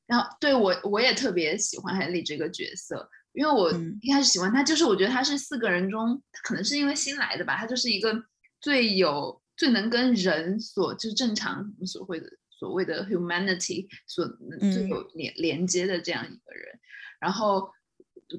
[0.07, 8.15] 然后对我我也特别喜欢海莉这个角色，因为我一开始喜欢他，就是我觉得他是四个人中，可能是因为新来的吧，他就是一个
[8.61, 14.27] 最有最能跟人所就是正常我们所谓的所谓的 humanity 所
[14.73, 16.79] 最有连连接的这样一个人，
[17.21, 17.71] 然后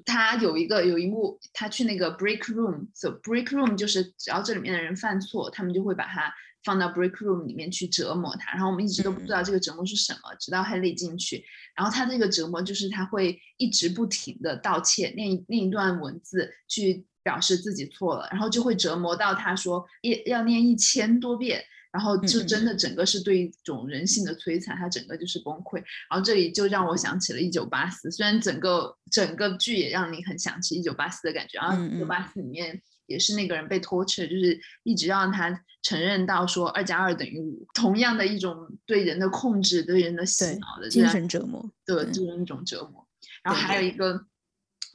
[0.05, 6.33] 他有一个有一幕，他去那个 break room，so break room 就是只要这里面的人犯错，他们就会把他。
[6.65, 11.41] 放到 break room 里面去折磨他，然后我们一直都不知道这个折磨是什么，直到 Haley 进去，
[11.73, 25.75] 然后他这个折磨就是他会一直不停的道歉，念一念一段文字去表示自己错了，然后就会折磨到他说一要念一千多遍，然后就真的整个是对一种人性的摧残，他整个就是崩溃。
[26.09, 32.81] 然后这里就让我想起了一九八四，虽然整个整个剧也让你很想起一九八四的感觉，然后一九八四里面。
[33.09, 35.49] 也是那个人被拖扯，就是一直让他
[35.81, 38.55] 承认到说二加二等于五，同样的一种
[38.85, 43.03] 对人的控制、对人的洗脑的精神折磨，对，就是一种折磨。
[43.43, 44.23] 然后还有一个，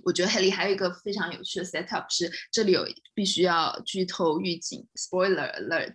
[0.03, 5.95] 我觉得黑里还有一个非常有趣的 set up 是，这里有必须要剧透预警 （spoiler alert），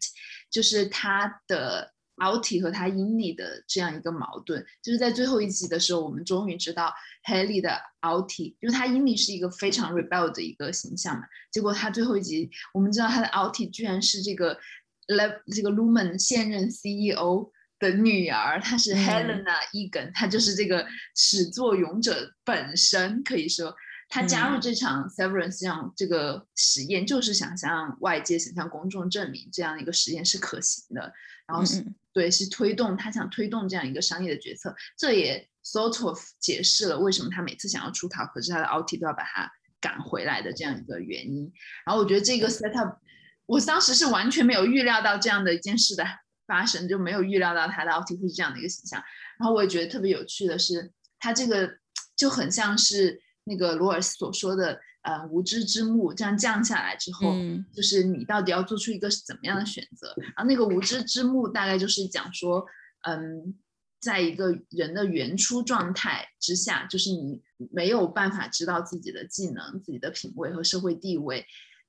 [0.50, 1.94] 就是他的。
[2.20, 6.94] Outie 和他 Inny 的这样一个矛盾，就是在最后一集的时候，我们终于知道
[7.26, 14.60] Haley 的 Outie，因为他 Inny 是一个非常 rebel 的一个形象嘛，结果他最后一集，我们知道他的 Outie 居然是这个
[15.08, 20.86] Le 这个 Lumen 现任 CEO 的女儿，她是 Helena Egan，她就是这个
[21.16, 23.74] 始作俑者本身，可以说。
[24.12, 31.14] 他加入这场 Severance 这样这个实验，就是想向外界、想向公众证明这样一个实验是可行的。
[31.46, 34.76] 然后是对，是推动他想推动这样一个商业的决策。
[34.98, 41.52] 这也 sort of 解释了为什么他每次想要出逃，可是他的 Alti 都要把他赶回来的这样一个原因。
[41.86, 42.98] 然后我觉得这个 setup，
[43.46, 46.04] 我当时是完全没有预料到这样的一件事的
[46.48, 49.04] 发生，就没有预料到他的 Alti 会是这样的一个形象。
[49.38, 51.78] 然后我也觉得特别有趣的是，他这个
[52.16, 53.22] 就很像是。
[53.50, 57.34] 那个罗尔斯所说的，呃，无知之幕这样降下来之后，
[57.74, 60.14] 就是你到底要做出一个怎么样的选择？
[60.18, 62.64] 然后那个无知之幕大概就是讲说，
[63.08, 63.56] 嗯，
[64.00, 67.42] 在一个人的原初状态之下，就是你
[67.72, 71.44] 没有办法知道自己的技能、自己的品味和社会地位，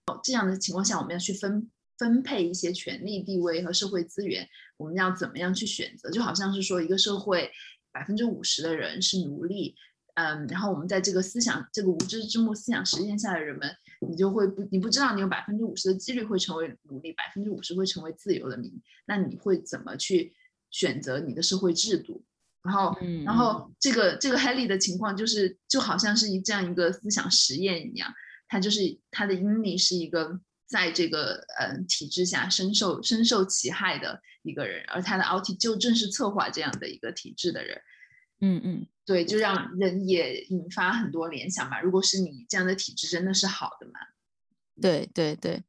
[0.06, 4.48] 哦，这样的情况下，我们要去分分配一些权力、地位和社会资源，
[4.78, 6.10] 我们要怎么样去选择？
[6.10, 7.50] 就好像是说，一个社会
[7.92, 9.76] 百分之五十的人是奴隶。
[10.20, 13.74] 嗯，然后我们在这个思想、这个无知之幕思想实验下的人们，
[14.06, 18.70] 你就会不，你不知道你有百分之五十的几率会成为奴隶，百分之五十会成为自由的民，
[19.06, 20.34] 那你会怎么去
[20.70, 22.22] 选择你的社会制度？
[22.62, 22.94] 然后，
[23.24, 28.12] 然后这个这个 Haley 的情况就是，就好像是一这样一个思想实验一样，
[28.48, 37.80] 他就是他的英里是一个在这个呃体制下深受深受其害的一个人，而他的 Outie 就正是策划这样的一个体制的人。
[38.42, 38.86] 嗯嗯。
[39.10, 41.80] 对，就让人也引发很多联想吧。
[41.80, 43.94] 如果是你这样的体质，真的是好的嘛？
[44.80, 45.64] 对对对，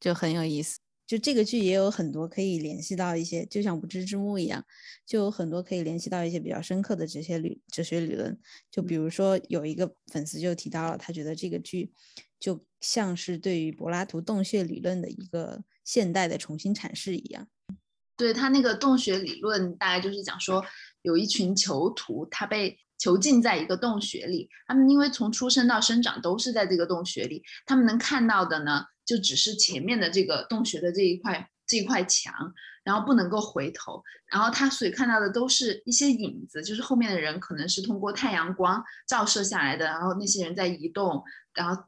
[0.00, 0.78] 就很有意思。
[1.06, 4.64] 就这个剧也有很多可以联系到一些，就像无知之幕一样，
[5.04, 8.34] 就有很多可以联系到一些比较深刻的这些理哲学理论。
[8.70, 11.92] 就比如说有一个粉丝就提到了，他觉得这个剧
[12.40, 17.46] 就像是对于柏拉图洞穴理论的一个现代的重新阐释一样。
[18.16, 20.64] 对他那个洞穴理论，大概就是讲说。
[21.02, 24.48] 有一群囚徒，他被囚禁在一个洞穴里。
[24.66, 32.32] 他们因为从出生到生长都是在这个洞穴里，他们能看到的呢，就只是前面的这个洞穴的这一块这一块墙，
[32.84, 41.22] 然后不能够回头，然后他所以看到的都是一些影子，就是后面的人可能是通过太阳光照射下来的，然后那些人在移动，
[41.54, 41.82] 然后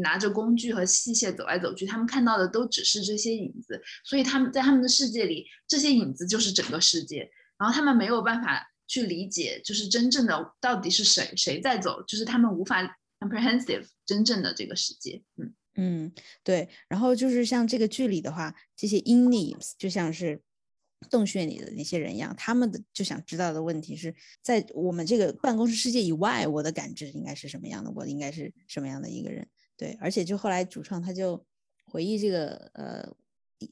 [0.00, 8.66] 拿着工具和器械走来走去，他们看到的都只是这些影子，所以他们在他们的世界里，这些影子就是整个世界，然后他们没有办法。
[8.88, 12.82] 去理解，就是真正的到底是谁谁在走，就是他们无法
[13.20, 15.22] comprehensive 真正的这个世界。
[15.36, 16.12] 嗯嗯，
[16.42, 16.68] 对。
[16.88, 20.40] 然后就是像这个剧里的话，这些 in names 就像是
[21.08, 24.12] 洞穴里的那些人一样，他们的就想知道的问题是
[24.42, 27.92] 在我们这个办公室世界以外，我的感知应该是什么样的？
[27.94, 29.46] 我应该是什么样的一个人？
[29.76, 31.46] 对，而且就后来主创他就
[31.84, 33.14] 回忆这个呃。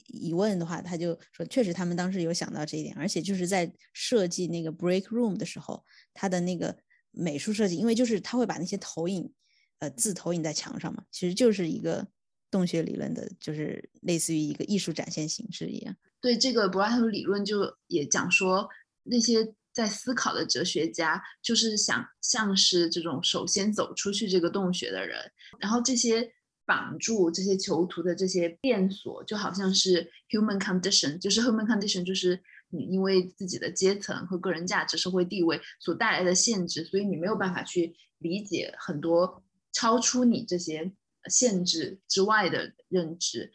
[0.07, 6.77] 疑问的话，他就说，确实他们当时有想到这一点，而且就是在设计那个 break room 的时候，他的那个
[7.13, 9.33] 美术设计，因为就是他会把那些投影，
[9.79, 12.07] 呃，字投影在墙上嘛，其实就是一个
[12.51, 15.97] 洞穴理论的，就是类似于一个艺术展现形式一样。
[16.21, 18.69] 对这个柏拉图理论，就也讲说，
[19.05, 25.19] 那些在思考的哲学家，就是想像是这种首先走出去这个洞穴的人，
[25.61, 26.33] 然后这些。
[26.67, 39.41] 绑住这些囚徒的这些变锁，就好像是 human condition，就是 human condition，就是你因为自己的阶层和个人价值、社会地位所带来的限制，所以你没有办法去理解很多
[39.73, 40.93] 超出你这些
[41.31, 43.53] 限制之外的认知。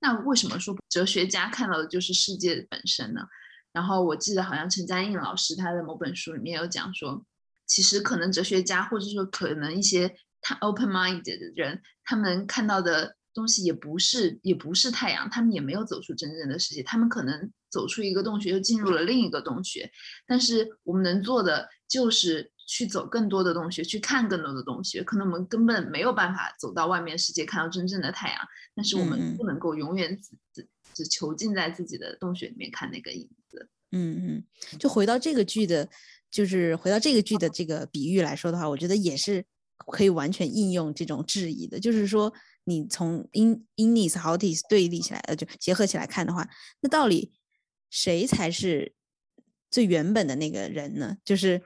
[0.00, 3.20] 那为什么说哲学家看到的就是世界本身呢？
[3.72, 7.24] 然后我记得好像陈嘉映老师他的某本书里面有讲说，
[7.66, 10.16] 其实可能哲学家或者说可能一些。
[10.40, 19.90] 他 open-minded 的人，他们看到的东西也不是，也不是太阳，他们也没有走出真正的世界，他们可能走出一个洞穴，又进入了另一个洞穴。
[20.26, 25.04] 但是我们能做的就是去走更多的洞穴，去看更多的洞穴。
[25.04, 28.38] 可能我们根本没有办法走到外面世界，看到真正的太阳。
[28.74, 33.68] 但是我们不能够永远只只只囚禁在自己的洞穴里面看那个影子。
[33.92, 35.88] 嗯嗯，就回到这个剧的，
[36.30, 39.44] 就是回到这个剧的这个比喻来说的话，我觉得也是。
[39.86, 42.32] 可以完全应用这种质疑的，就是说，
[42.64, 46.46] 你从 in innis houtis 对立起来，呃，就结合起来看的话，
[46.80, 47.32] 那到底
[47.88, 48.92] 谁才是
[49.70, 51.16] 最原本的那个人呢？
[51.24, 51.62] 就是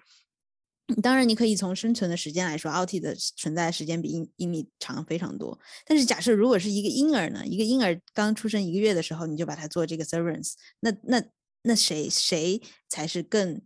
[1.03, 5.59] 当然，你可以从生存的时间来说，outi 的存在时间比 in inni 长非常多。
[5.87, 11.23] 但是假设如果是一个婴儿呢，一个婴儿刚出生一个月的时候，你就把它做这个 servants，那那
[11.63, 13.61] 那谁谁才是更？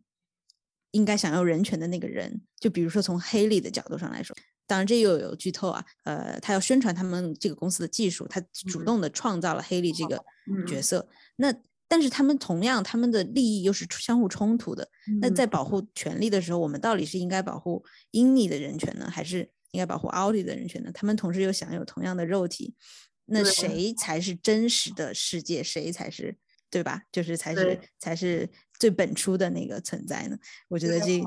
[0.96, 4.34] 应该享有人权的那个人，就比如说从黑利的角度上来说，
[4.66, 5.84] 当然这又有剧透啊。
[6.04, 8.40] 呃，他要宣传他们这个公司的技术，他
[8.70, 10.18] 主动的创造了黑利这个
[10.66, 11.06] 角色。
[11.36, 11.54] 那
[11.86, 14.88] 但是他们同样，他们的利益又是相互冲突的。
[15.20, 20.90] 那在保护权利的时候，我们到底是应该保护 INI 的人权呢，还是应该保护 OUTI 的人权呢？
[20.92, 22.74] 他们同时又享有同样的肉体，
[23.26, 25.62] 那谁才是真实的世界？
[25.62, 26.36] 谁才是？
[26.76, 27.00] 对吧？
[27.10, 28.46] 就是才是才是
[28.78, 30.36] 最本初的那个存在呢。
[30.68, 31.22] 我觉得这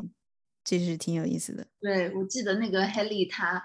[0.64, 1.66] 这是挺有意思的。
[1.82, 3.60] 对，我记得那个 Haley 他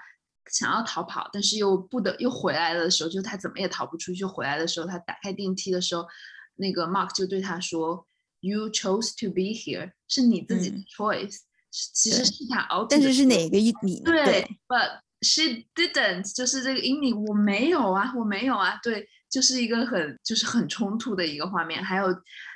[0.51, 4.25] 想要逃跑，但是又不得又回来的时候，就他怎么也逃不出去。
[4.25, 6.07] 回来的时候，他打开电梯的时候，
[6.55, 8.07] 那个 Mark 就对他说
[8.41, 14.01] ：“You chose to be here，是你自己的 choice。”其实是他熬，但是是哪个一你？
[14.01, 19.07] 对，But she didn't，就是这个 in 你我没有啊，我没有啊，对。
[19.35, 22.07] 就是一个很就是很冲突的一个画面，还有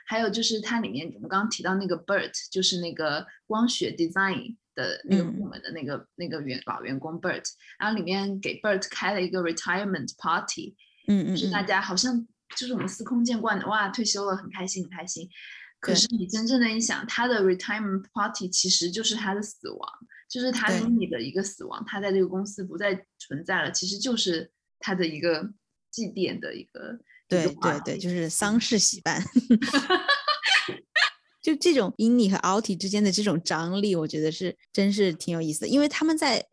[0.07, 7.43] 还有就是它里面我们刚刚提到那个 Bert，就是那个光学 design 的那个部门的那个那个员老员工 Bert，
[7.81, 10.77] 然后里面给 Bert 开了一个 retirement party，
[11.09, 12.25] 嗯嗯，就是大家好像
[12.57, 15.29] 就是我们司空见惯的哇退休了很开心很开心，
[15.81, 19.93] 可是你真正的一想，他的 retirement party 其实就是他的死亡，
[20.31, 25.53] 就是他你的一个死亡，他在这个公司不再存在了，其实就是他的一个。
[25.91, 29.23] 祭奠的一个，对对对，就是丧事喜办，
[31.43, 36.47] 就这种 INI 和 OUTI 之间的这种张力，我觉得是真是挺有意思的，因为他们在，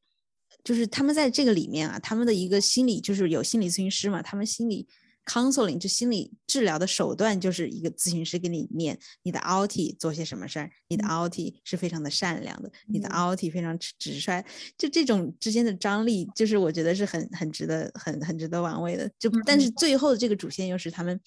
[0.64, 4.88] 就是他们在这个里面啊，他们的一个心理就是有心理咨询师嘛，他们心理。
[5.26, 14.46] Counseling 就心理治疗的手段，就是一个咨询师给你念你的 outi 做些什么事儿，你的 outi 是非常的善良的，你的 outi 非常直率，
[14.78, 19.12] 就这种之间的张力，就是我觉得是很很值得很很值得玩味的。
[19.18, 21.20] 就但是最后的这个主线又是他们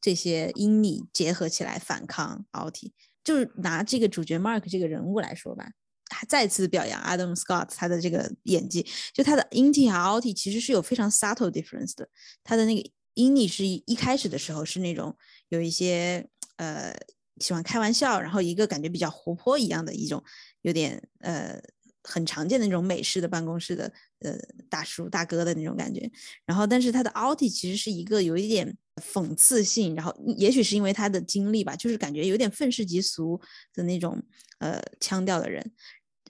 [0.00, 2.92] 这些因你结合起来反抗 outi。
[3.22, 5.70] 就是拿这个主角 Mark 这个人物来说吧，
[6.06, 12.08] 他再次表扬 Adam Scott 他的这个演技，就他的 inti 和 outi 其实是有非常 subtle difference 的，
[12.42, 12.90] 他的那个。
[13.18, 15.16] 因你是一开始的时候是那种
[15.48, 16.94] 有一些呃
[17.40, 20.22] 喜欢开玩笑，然后一个感觉比较活泼一样的一种，
[20.62, 21.60] 有点呃
[22.04, 24.38] 很常见的那种美式的办公室的呃
[24.70, 26.08] 大叔大哥的那种感觉。
[26.46, 33.40] 然后，但是他的 Alti 其实是一个有一点讽刺性，然后也许是因为他的经历吧，就是感觉有点愤世嫉俗
[33.74, 34.22] 的那种
[34.60, 35.72] 呃腔调的人。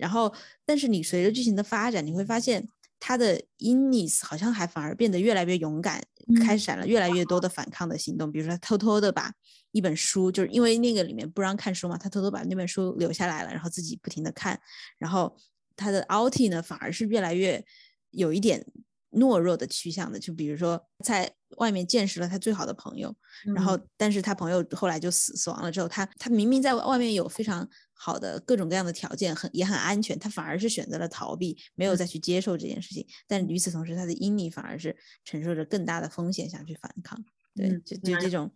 [0.00, 0.34] 然后，
[0.64, 2.66] 但是你随着剧情的发展，你会发现。
[3.00, 6.02] 他的 Innis 好像还反而变得越来越勇敢，
[6.44, 8.30] 开展了越来越多的反抗的行动。
[8.30, 9.32] 比如说，他偷偷的把
[9.72, 14.60] 一本书，就是因为那个里面不让看书嘛，他偷偷把那本书留下来了，然后自己不停的看。
[14.98, 15.36] 然后
[15.76, 17.64] 他的 Alti 呢，反而是越来越
[18.10, 18.64] 有一点。
[19.10, 23.16] 懦弱的趋向的，就比如说在外面见识了他最好的朋友，
[23.54, 27.66] 然后但是他朋友后来就死死亡了之后，他他明明在外面有非常
[27.98, 33.06] 好的各种各样的条件，很也很安全，他反而是选择了逃避，没有再去接受这件事情。
[33.26, 37.22] 但与此同时，他的阴历反而是承受着更大的风险想去反抗。
[37.54, 38.50] 对，就就这种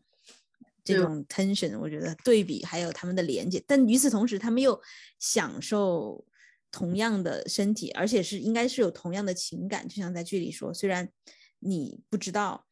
[0.84, 4.80] 这种 tension，我觉得对比还有他们的连接，但与此同时，他们又
[5.18, 6.24] 享受。
[6.74, 11.06] 同样的身体，而且是应该是有同样的情感，就像在剧里说，虽然
[11.58, 12.66] 你不知道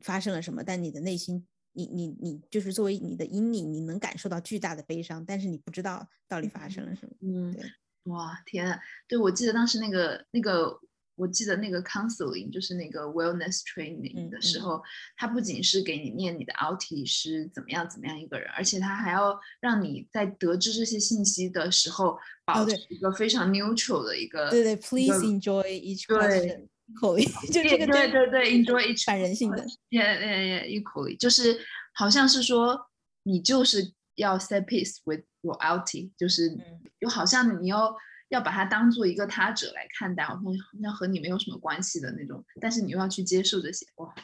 [0.00, 7.12] 发生了什么，但你的内心，你你你就是作为你的阴影，你能感受到巨大的悲伤，但是你不知道到底发生了什么。
[7.20, 7.64] 嗯，对，
[8.04, 10.80] 哇，天啊，对我记得当时那个那个。
[11.14, 14.82] 我记得那个 counseling 就是那个 wellness training 的时候，
[15.14, 24.48] 他不仅是给你念你的 Alti 是怎么样怎么样一个人，而且他还要让你在得知这些信息的时候，保持一个非常 neutral 的一个。
[24.48, 26.66] 对对，please enjoy each question。
[26.88, 29.64] Equally， 就这个对对对，enjoy each 反人性的。
[29.90, 31.60] Yeah yeah yeah equally，就是
[31.94, 32.88] 好像是说
[33.22, 36.56] 你就是要 set peace with your Alti，就是
[37.00, 37.96] 就好像你要。
[38.32, 44.14] 要把它当做一个他者来看待，好像好像和你没有什么关系的那种，但是你又要去接受这些，哇，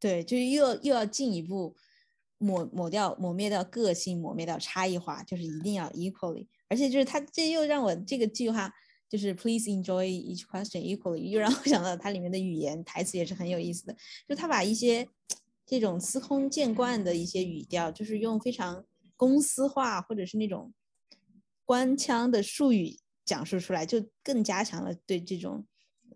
[0.00, 1.76] 对，就是又又要进一步
[2.38, 8.72] 抹抹掉、抹灭掉个性，抹灭掉差异化，就是一定要 equally，而且就是他这又让我这个句话
[9.14, 13.96] 就是 please enjoy each question equally，又让我想到它里面的语言台词也是很有意思的，
[14.26, 15.08] 就他把一些
[15.64, 18.84] 这种司空见惯的一些语调，就是用非常
[19.16, 20.74] 公司化或者是那种
[21.64, 22.98] 官腔的术语。
[23.24, 25.64] 讲述出来就更加强了对这种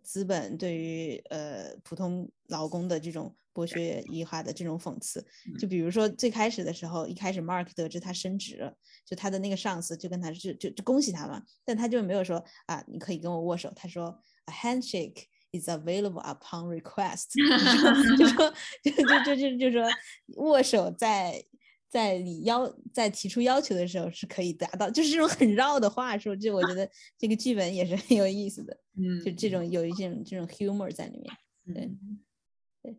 [0.03, 5.24] 资本对于呃普通劳工的这种剥削异化的这种讽刺。
[5.59, 8.72] 就比如说最开始的时候，一开始 Mark 得知他升职了，
[9.04, 17.26] 就他的那个上司就跟他就就就恭喜他嘛，但他就没有说啊你可以跟我握手，他说 A handshake is available upon request，
[18.16, 18.54] 就说
[18.84, 19.88] 就就就就就说
[20.36, 21.44] 握手在。
[21.90, 26.86] 在你要在提出要求的时候是可以达到，就是这种很绕的话术，就我觉得
[27.16, 31.34] 这个剧本也是很有意思的，嗯，就这种有一种这种 humor 在里面，
[31.64, 31.90] 对，对，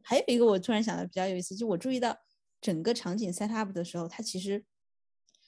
[0.01, 2.17] 还有一个我突然想到比较有意思，就我注意到
[2.61, 4.63] 整个场景 set up 的时候，它其实，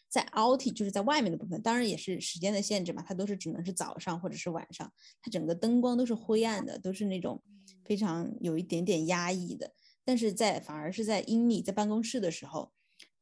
[0.10, 7.42] 在 out 就是在外面的部分，当然也是时间的限制嘛，它都是只能是早上或者是晚上，它整个灯光都是灰暗的，都是那种
[7.86, 9.74] 非常有一点点压抑的，
[10.04, 12.72] 但是在反而是在阴历在办公室的时候。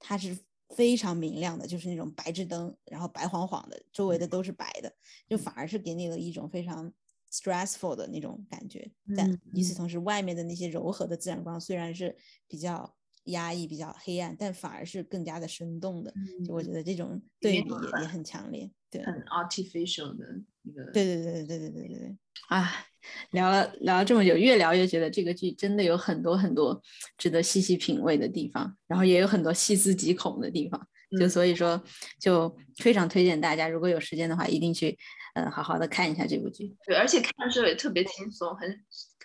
[0.02, 0.38] 它是
[0.70, 4.96] 非常明亮的，就是那种白炽灯，然后白晃晃的，周围的都是白的，
[5.28, 6.90] 就反而是给你了一种非常
[7.32, 8.90] stressful 的那种感觉。
[9.16, 12.16] 但与此同时，外面的那些柔和的自然光虽然是
[12.48, 16.14] 比较压抑、比较黑暗，但反而是更加的生动的。
[16.46, 20.26] 就我觉得这种对比也也很强烈，对，很 artificial 的
[20.64, 20.84] 一个。
[20.92, 22.18] 对对对对对对对对。
[22.50, 22.86] 啊。
[23.32, 26.80] 聊了聊了这么久，越聊越觉得这个剧真的有很多很多
[27.18, 30.88] 值得细细品味的地方，然后也有很多细思极恐的地方。
[31.18, 31.82] 就所以说，
[32.20, 34.98] 就非常推荐大家，如果有时间的话，一定去
[35.44, 36.76] 呃好好的看一下这部剧。
[36.86, 38.70] 对，而且看的时候也特别轻松，很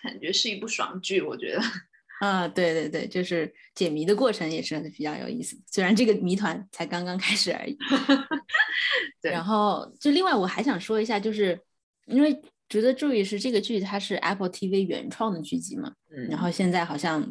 [0.02, 1.20] 感觉是一部爽剧。
[1.20, 1.60] 我觉得，
[2.20, 5.56] 啊，对对对，就是解谜的过程也是比较有意思。
[5.66, 7.76] 虽然这个谜团才刚刚开始而已。
[9.20, 11.60] 对，然后就另外我还想说一下，就是
[12.06, 12.40] 因为。
[12.66, 15.92] 值得注意是这个剧它是 Apple TV 原创的剧集嘛，
[16.30, 17.22] 然后现在好像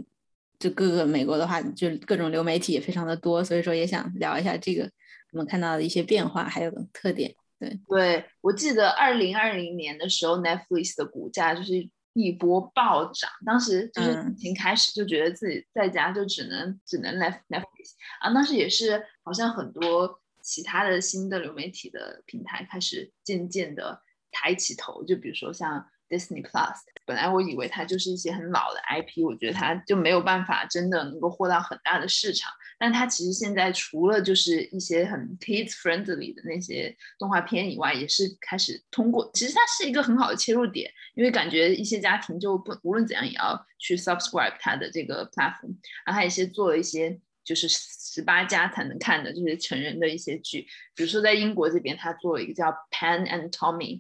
[0.59, 4.89] 就各个美国的话就各种流媒体也非常的多，所以说也想聊一下这个
[5.31, 7.34] 我们看到的一些变化还有特点。
[7.60, 24.01] 对，对我记得二零二零年的时候 Netflix 的股价就是一波暴涨，当时就是疫情开始就觉得自己在家就只能只能 Netflix 啊，当时也是好像很多其他的新的流媒体的平台开始渐渐的。
[24.36, 26.74] 抬起头，就比如说像 Disney Plus，
[27.06, 32.51] 本来我以为它就是一些很老的 IP，我觉得它就没有办法真的能够获到很大的市场。
[32.84, 45.73] 但它其实现在除了就是一些很 kids friendly 的那些动画片以外，也是开始通过，其实它是一个很好的切入点，因为感觉一些家庭就不无论怎样也要去 subscribe 它的这个 platform，
[46.05, 50.67] 然后它一些做了一些就是十八家才能看的，就是成人的一些剧。
[50.93, 53.99] 比如说在英国这边，他做了一个叫《Pan and Tommy》，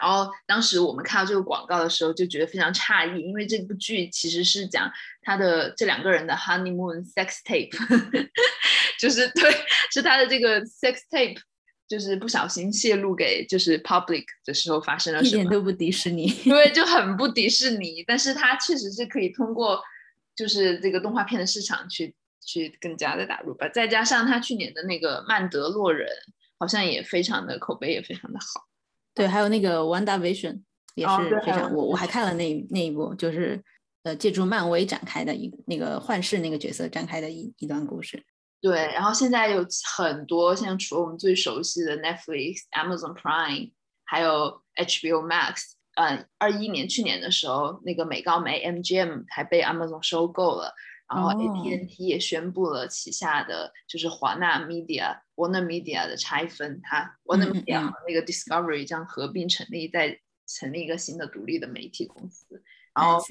[0.00, 4.90] 然后当时我们看到这个广告的时候，就觉得非常诧异，因为这部剧其实是讲
[5.22, 7.70] 他的这两个人的 honeymoon sex tape，
[8.98, 9.52] 就是对，
[9.92, 11.38] 是他的这个 sex tape，
[11.86, 19.80] 就是不小心泄露给就是 public 的时候发生了什么，一点都不迪士尼，因为，就很不迪士尼，但是他确实是可以通过
[20.34, 26.08] 就是这个动画片的市场去去更加的打入吧，再加上他去年的那个曼德洛人，
[26.58, 28.69] 好像也非常的口碑也非常的好。
[29.14, 30.52] 对，还有那个《Wanda Vision》
[30.94, 33.62] 也是非常，我我还看了那那一部，就是
[34.02, 38.22] 呃，借助漫威展开的一那个幻视那个角色展开的一一段故事。
[38.60, 43.72] 对，然后现在有很多像除了我们最熟悉的 Netflix、Amazon Prime，
[44.04, 50.72] 还有 HBO Max，嗯，二一年去年的时候，那个美高梅 MGM 还被 Amazon 收购了。
[51.12, 62.62] 然后 AT&T 也宣布了旗下的就是华纳 Media、Warner Media 的拆分，它 Warner Media 和那个 Discovery 将合并成立，再成立一个新的独立的媒体公司。
[62.94, 63.24] 然后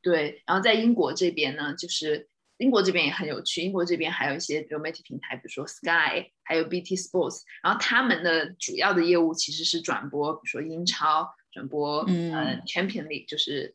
[0.00, 2.28] 对，然后在英国这边呢，就是
[2.58, 13.74] 英国这边也很有趣，英国这边还有一些流媒体平台，比如说 Sky，还有 BT Sports，然后他们的主要的业务其实是转播，比如说英超转播，嗯，Champion League 就是。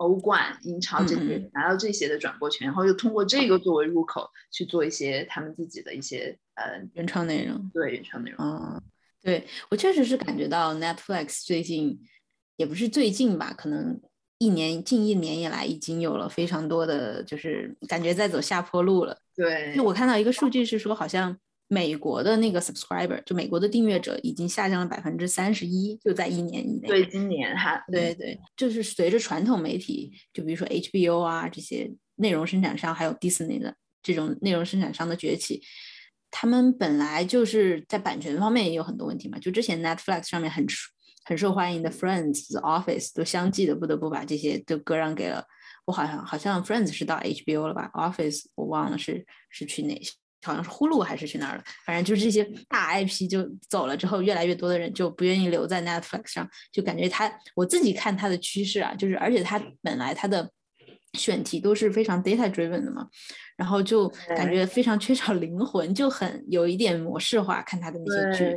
[0.00, 7.70] 欧冠、英超这些拿到这些的转播权，然后又通过这个作为入口去做一些他们自己的一些呃原创内容。
[7.74, 8.82] 对原创内容，嗯，
[9.20, 12.00] 对我确实是感觉到 Netflix 最近
[12.56, 14.00] 也不是最近吧，可能
[14.38, 19.18] 一年近一年以来已经有了非常多的，就是感觉在走下坡路了。
[19.36, 21.36] 对，就我看到一个数据是说，好像。
[21.72, 26.88] 美国的那个 subscriber 就美国的订阅者已经下降了百分之三十一，就在一年以内。
[26.88, 35.62] 对，今年哈，对对，就是随着传统媒体，就比如说 HBO 啊这些内容生产商，还有 Disney 的这种内容生产商的崛起，
[36.28, 39.38] 他们本来就是在版权方面也有很多问题嘛。
[39.38, 40.66] 就之前 Netflix 上面很
[41.24, 45.44] 很受欢迎的 Friends、Office 都相继的不得不把这些都割让给了
[45.84, 50.10] 我，好像好像 Friends 是到 HBO 了吧，Office 我忘了是是去哪些。
[50.42, 60.50] 好像是呼噜还是去哪儿了，反正就是这些大 IP 就走了之后，越来越多的人就不愿意留在 Netflix 上，就感觉它我自己看它的趋势啊，就是而且它本来它的
[61.14, 63.06] 选题都是非常 data driven 的嘛，
[63.56, 68.56] 然后就感觉非常缺少灵魂，就很有一点模式化看它的那些剧。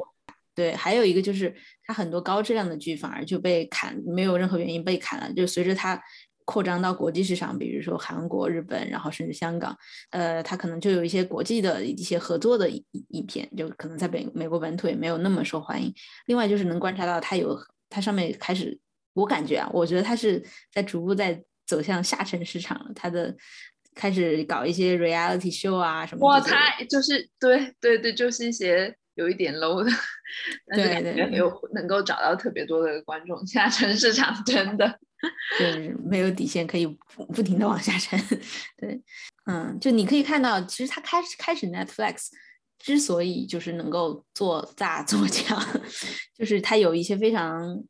[0.56, 1.54] 对，还有一个就是
[1.86, 6.02] 它很多高质量的剧反而就被砍，没有任何原因被砍了，就随着它。
[6.46, 9.78] 扩张到国际市场，比如说韩国、日本，然后甚至香港，
[10.12, 15.94] 呃，它可能就有一些国际的一些合作的影影片，就可能在美美国本土也没有那么受欢迎。
[16.26, 17.58] 另外就是能观察到它有
[17.90, 18.80] 它上面开始，
[19.14, 22.92] 我感觉啊，我觉得它是在逐步在走向下沉市场了。
[22.96, 23.36] 它的
[23.96, 26.28] 开始搞一些 reality show 啊什么。
[26.28, 29.90] 哇，它就是对对对，就是一些有一点 low 的，
[30.76, 33.46] 对对，没有能够找到特别多的观众。
[33.46, 35.00] 下沉市场真的。
[35.58, 38.20] 就是没有底线，可以不不停的往下沉。
[38.76, 39.02] 对，
[39.46, 42.28] 嗯，就你可以看到，其实他开始开始 Netflix
[42.78, 45.58] 之所以就是能够做大做强，
[46.38, 47.82] 就是他有一些非常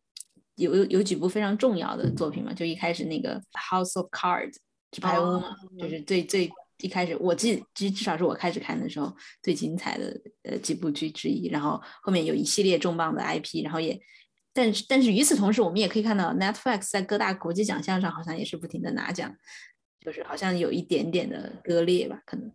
[0.58, 2.54] 有有有几部非常重要的作品嘛。
[2.54, 4.58] 就一开始那个 House of Cards
[4.92, 6.48] 纸牌屋嘛，就是最最
[6.84, 11.48] 一开始我记至至少是我开始看的时候最精彩的呃几部剧之一。
[11.48, 14.00] 然后后面有一系列重磅的 IP，然后也。
[14.56, 19.36] 但是，但是与此同时，我们也可以看到 Netflix 在各大国际奖项上好像也是不停的拿奖，
[20.00, 22.52] 就是好像有一点点的割裂吧，可能。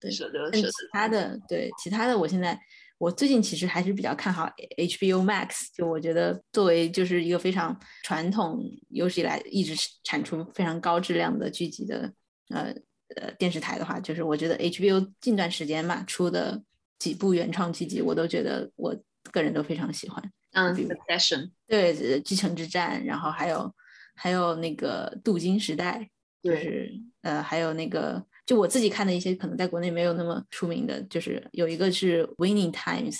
[0.00, 0.68] 对，是的，是的。
[0.70, 2.58] 其他的，对其他的，我现在
[2.96, 9.74] 我最近其实还是比较看好 HBO Max，就我觉得作为就是一个非常传统有史以来一直
[10.04, 12.10] 产出非常高质量的剧集的
[12.48, 12.74] 呃
[13.16, 16.62] 呃电视台的话，就是我觉得 HBO 近段时间嘛出的
[16.98, 18.96] 几部原创剧集，我都觉得我
[19.30, 20.22] 个人都非常喜欢。
[20.52, 23.74] 嗯，Succession，对，继承之战，然后还有
[24.14, 26.08] 还有那个镀金时代，
[26.42, 26.92] 就是
[27.22, 33.16] 呃，还有那个就我自己看的一些可能在国内没有那么出名的，就是有一个是 Winning Times，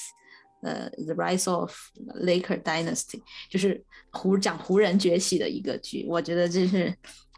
[0.63, 1.75] 呃，The Rise of
[2.23, 6.95] Laker Dynasty，就是湖讲湖人崛起的一个剧，我觉得这是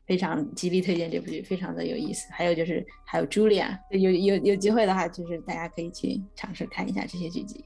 [0.07, 2.27] 非常极力推荐这部剧，非常的有意思。
[2.33, 7.65] 还有就是还有 Julia，有有有机会的话，就是大家可以去尝试看一下这些剧集。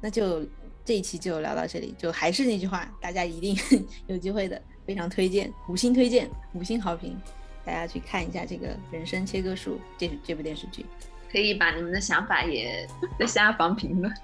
[0.00, 0.46] 那就。
[0.86, 3.56] 这一期就聊到这里，就还是那句话，大家一定
[4.06, 7.18] 有机会的，非常推荐，五星推荐，五星好评，
[7.64, 10.84] 大家去看一下这个《人生切割术》这这部电视剧，
[11.32, 12.86] 可以把你们的想法也
[13.18, 14.14] 在下方评论。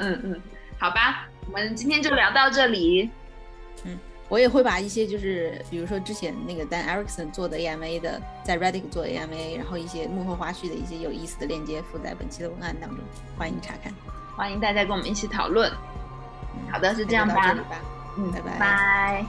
[0.00, 0.40] 嗯嗯，
[0.80, 3.08] 好吧，我们今天就聊到这里。
[3.84, 3.96] 嗯，
[4.30, 13.00] 我也会把一些就是比如说之前那个 Dan Erickson 做的 AMA 的，在 Reddit 做 AMA，然后一些幕后花絮的一些有意思的链接附在本期的文案当中，
[13.36, 13.92] 欢迎查看，
[14.36, 15.70] 欢迎大家跟我们一起讨论。
[16.70, 17.56] 好的，是这样吧？
[18.16, 18.58] 嗯，拜拜。
[18.58, 19.26] 拜。